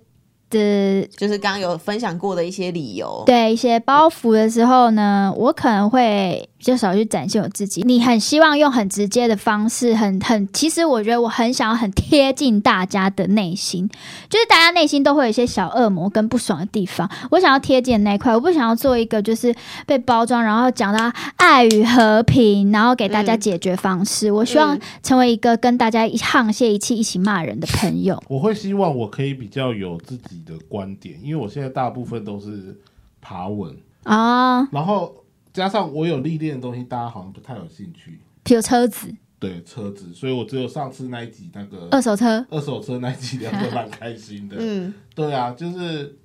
[0.49, 7.81] 的就是刚刚有分享过的一些理由，对一些包袱的时候呢，我可能会比较少去展现我自己。
[7.81, 13.85] 你很希望用很直接的方式，很很，其实我觉得我很想要很贴近大家的内心，
[14.29, 19.53] 就是大家内心都会有一些小恶魔跟不爽的地方，我想要贴近那一块，我不想要做一个就是
[19.85, 24.31] 被包装，然后讲到爱与和平，然后给大家嗯解决方式。
[24.31, 28.23] 我希望嗯成为一个跟大家一沆瀣一气、一起骂人的朋友。
[28.29, 32.79] 我会希望我可以比较有自己的观点，因为我现在大部分都是
[33.19, 35.13] 爬文，啊，然后
[35.53, 38.19] 加上我有历练的东西，大家好像不太有兴趣。
[38.41, 44.55] 比如车子、对车子，所以我只有上次那一集那个二手车，二手车那一集聊得蛮开心的。
[44.59, 46.17] 嗯，对啊，就是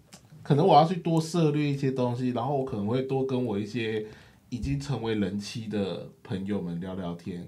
[0.43, 4.07] 可能我要去多涉猎一些东西，然后我可能会多跟我一些
[4.49, 7.47] 已经成为人妻的朋友们聊聊天。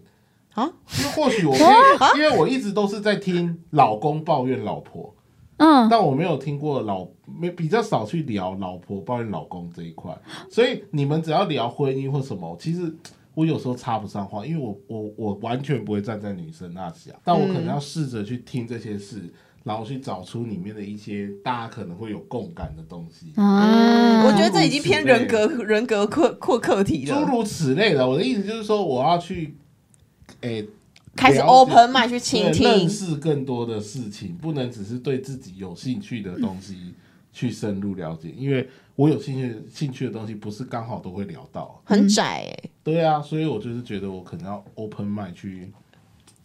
[0.52, 5.14] 啊，因为或许我 可以，因为我一直都是在听老公抱怨老婆，
[5.60, 7.06] 嗯，但我没有听过老
[7.38, 10.10] 没比较少去聊老婆抱怨老公这一块，
[10.50, 12.92] 所以你们只要聊婚姻或什么，其实
[13.34, 19.22] 我有时候插不上话，因为我我我完全不会站在女生那想，但我可能要试着去听这些事，
[19.62, 23.32] 然后去找出里面的一些大家可能会有共感的东西。
[23.36, 29.54] 啊，我觉得这已经偏人格人格扩扩课题了，诸如此类的，我的意思就是说，我要去，
[30.40, 30.66] 诶、
[31.16, 36.94] 开始 open mind 去倾听认，识更多的事情，不能只是对自己有兴趣的东西
[37.32, 41.80] 去深入了解，因为我有兴趣兴趣的东西不是刚好都会聊到。
[41.84, 45.72] 很窄哎、对啊，所以我就是觉得我可能要 open mind 去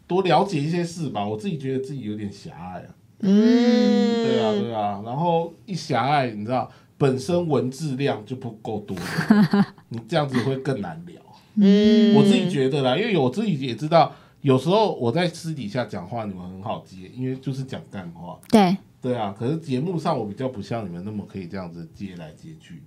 [0.07, 1.28] 多了解一些事吧。
[1.28, 2.95] 我自己觉得自己有点狭隘啊。
[3.20, 8.95] 嗯，对啊，对啊，然后一狭隘，你知道，本身文字量就不够多，
[9.89, 11.22] 你这样子会更难聊。
[11.55, 14.13] 嗯，我自己觉得啦，因为我自己也知道，
[14.45, 18.37] 有时候我在私底下讲话，你们很好接，因为就是讲干话。
[18.51, 22.81] 对，对啊，可是节目上我比较不像你们那么可以这样子接来接去的，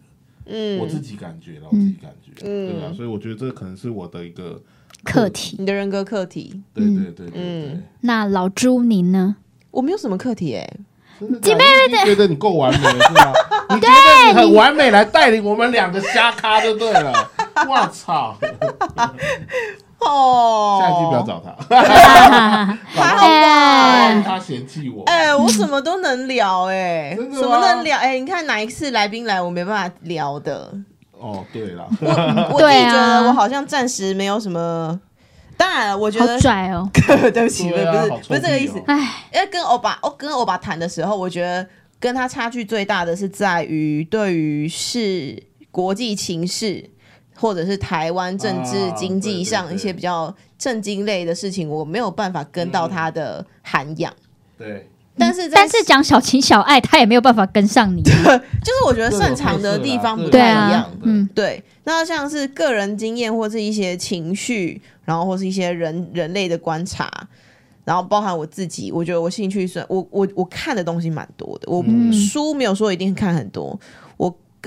[0.44, 2.72] 嗯，我自己感觉了，我自己感觉，嗯。
[2.72, 4.62] 对啊，所以我觉得这可能是我的一个，
[5.02, 5.56] 课题。
[5.59, 7.32] 你的人格课题，对对对对对。
[7.34, 9.34] 嗯，那老朱您呢？
[9.72, 10.76] 我没有什么课题哎、
[11.18, 11.64] 真的假的？
[11.88, 13.32] 你已经觉得你够完美了是吗？
[13.74, 17.12] 你觉得你很完美来带领我们两个瞎咖就对了，
[17.68, 18.38] 我操！
[20.01, 21.51] 哦，下一句不要找他，
[22.86, 25.03] 还好让哎他嫌弃我。
[25.07, 30.72] 哎、我什么都能聊哎、什么能聊哎、你看哪一次来宾来，我没办法聊的。
[31.18, 34.99] 哦，对了，我 我自己觉得我好像暂时没有什么。
[35.57, 36.88] 当然了，我觉得拽哦！
[36.94, 38.80] 对不起，不是不是对啊不是这个意思。
[38.86, 38.96] 哎，
[39.34, 41.66] 因为跟欧巴哦跟欧巴谈的时候，我觉得
[41.99, 45.42] 跟他差距最大的是在于对于是
[45.72, 46.88] 国际情势。
[47.41, 54.12] 或者是台湾政治啊经济上一些比较政经类的事情，我没有办法跟到他的涵养。
[54.59, 58.03] 对，但是但是讲小情小爱，他也没有办法跟上你。
[58.03, 67.09] 就是我觉得擅长的地方不太一样嗯，对，那像是个人经验或是一些情绪，然后或是一些人人类的观察，
[67.84, 72.12] 然后包含我自己，我觉得我兴趣算我我我看的东西蛮多的，我嗯。
[72.12, 74.07] 书没有说一定看很多，我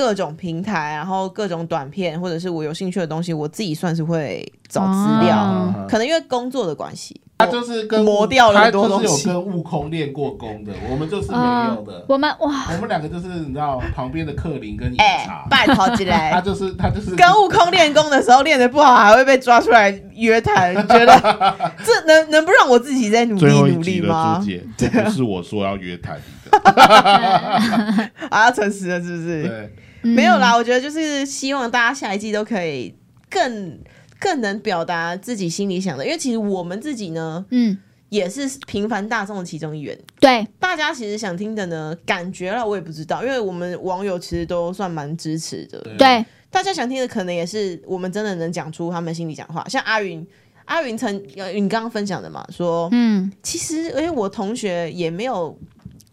[0.02, 12.04] 各种平台，然后各种短片或者是我有兴趣的东西，我自己算是会找资料，哦可能因为工作的关系，他就是跟磨掉了他很多就是东西有跟悟空练过功的，我们就是没啊有的。
[12.10, 16.42] 我们哇，我们两个就是你知道旁边的克林跟饮哎、茶，拜托起来 他。
[16.42, 21.16] 就是他就是跟悟空练功的时候练得不好，还会被抓出来约谈，你觉得
[21.86, 24.46] 这能能不让我自己再努力最后一努力吗朱？
[24.48, 26.72] 姐，这不是我说要约谈你的，
[28.30, 29.44] 啊，要诚实了是不是？
[29.44, 32.96] 对，嗯没有啦，我觉得就是希望大家下一季都可以
[33.30, 33.80] 更
[34.20, 37.78] 更能表达自己心里想的，因为其实我们自己呢嗯，
[38.10, 39.98] 也是平凡大众的其中一员。
[40.20, 45.80] 对，大家其实想听的呢，感觉了我也不知道，因为我们网友其实都算蛮支持的。
[45.98, 50.26] 对，大家想听的可能也是我们真的能讲出他们心里讲话，像阿云。
[50.66, 55.58] 阿云曾，呃你刚刚分享的嘛，说嗯，其实，哎，我同学也没有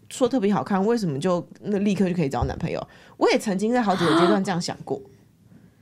[0.09, 2.85] 说特别好看，为什么就那立刻就可以找男朋友？
[3.19, 4.99] 我也曾经在好几个阶段这样想过。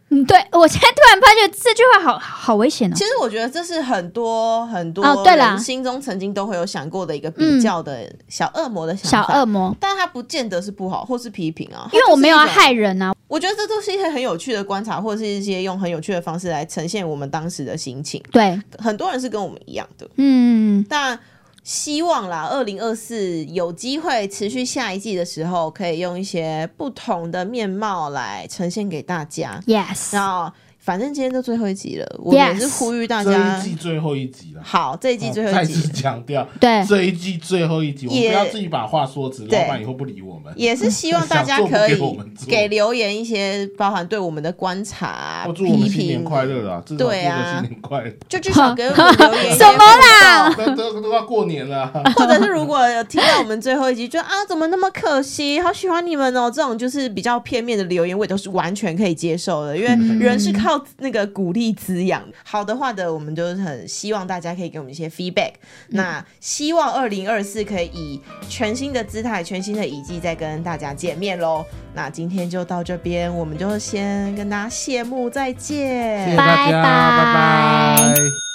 [0.10, 3.04] 嗯，对我现在突然发觉这句话好好危险哦其。
[3.04, 13.14] 实我觉得这是很多很多哦对啦人心中曾经都会有想过的一个比较的小恶魔的想小法，恶魔，但它不见得是不好或是批评啊，因为我没有要它就是一种害人啊。
[13.28, 18.24] 我觉得这都是一些很有趣的观察，或者是一些用很有趣的方式来呈现我们当时的心情。
[18.32, 21.20] 对，很多人是跟我们一样的，嗯，但
[21.68, 29.62] 希望啦，二零二四有机会持续下一季的时候，可以用一些不同的面貌来呈现给大家。
[29.68, 30.50] Yes，然后
[30.88, 33.62] 反正今天就最后一集了，我们也是呼吁大家这家一。
[33.62, 34.62] 季最后一集了。
[34.64, 40.54] 好，这一季最后再次一集强调，对，这一季最后一集，我们不要自己把话说直，对老板以后不理我们。
[40.56, 42.02] 也是希望大家 可以
[42.48, 46.82] 给留言一些，包含对我们的观察、我祝我们批新年评，快乐啦！
[46.98, 48.12] 对啊新年快乐。
[48.30, 62.24] 就至少给我们留言 什么啦都都都要过年了，或者是如果有听到我们最后一集，就 啊怎么那么可惜，好喜欢你们哦，这种就是比较片面的留言，我也都是完全可以接受的，因为人是靠那个鼓励滋养。
[62.44, 65.54] 好的话的，我们就是很希望大家可以给我们一些 feedback。
[65.90, 71.66] 那希望二零二四可以以全新的姿态、全新的遗迹再跟大家见面喽。
[71.94, 78.47] 那今天就到这边，我们就先跟大家谢幕，再见，谢谢大家，拜拜拜拜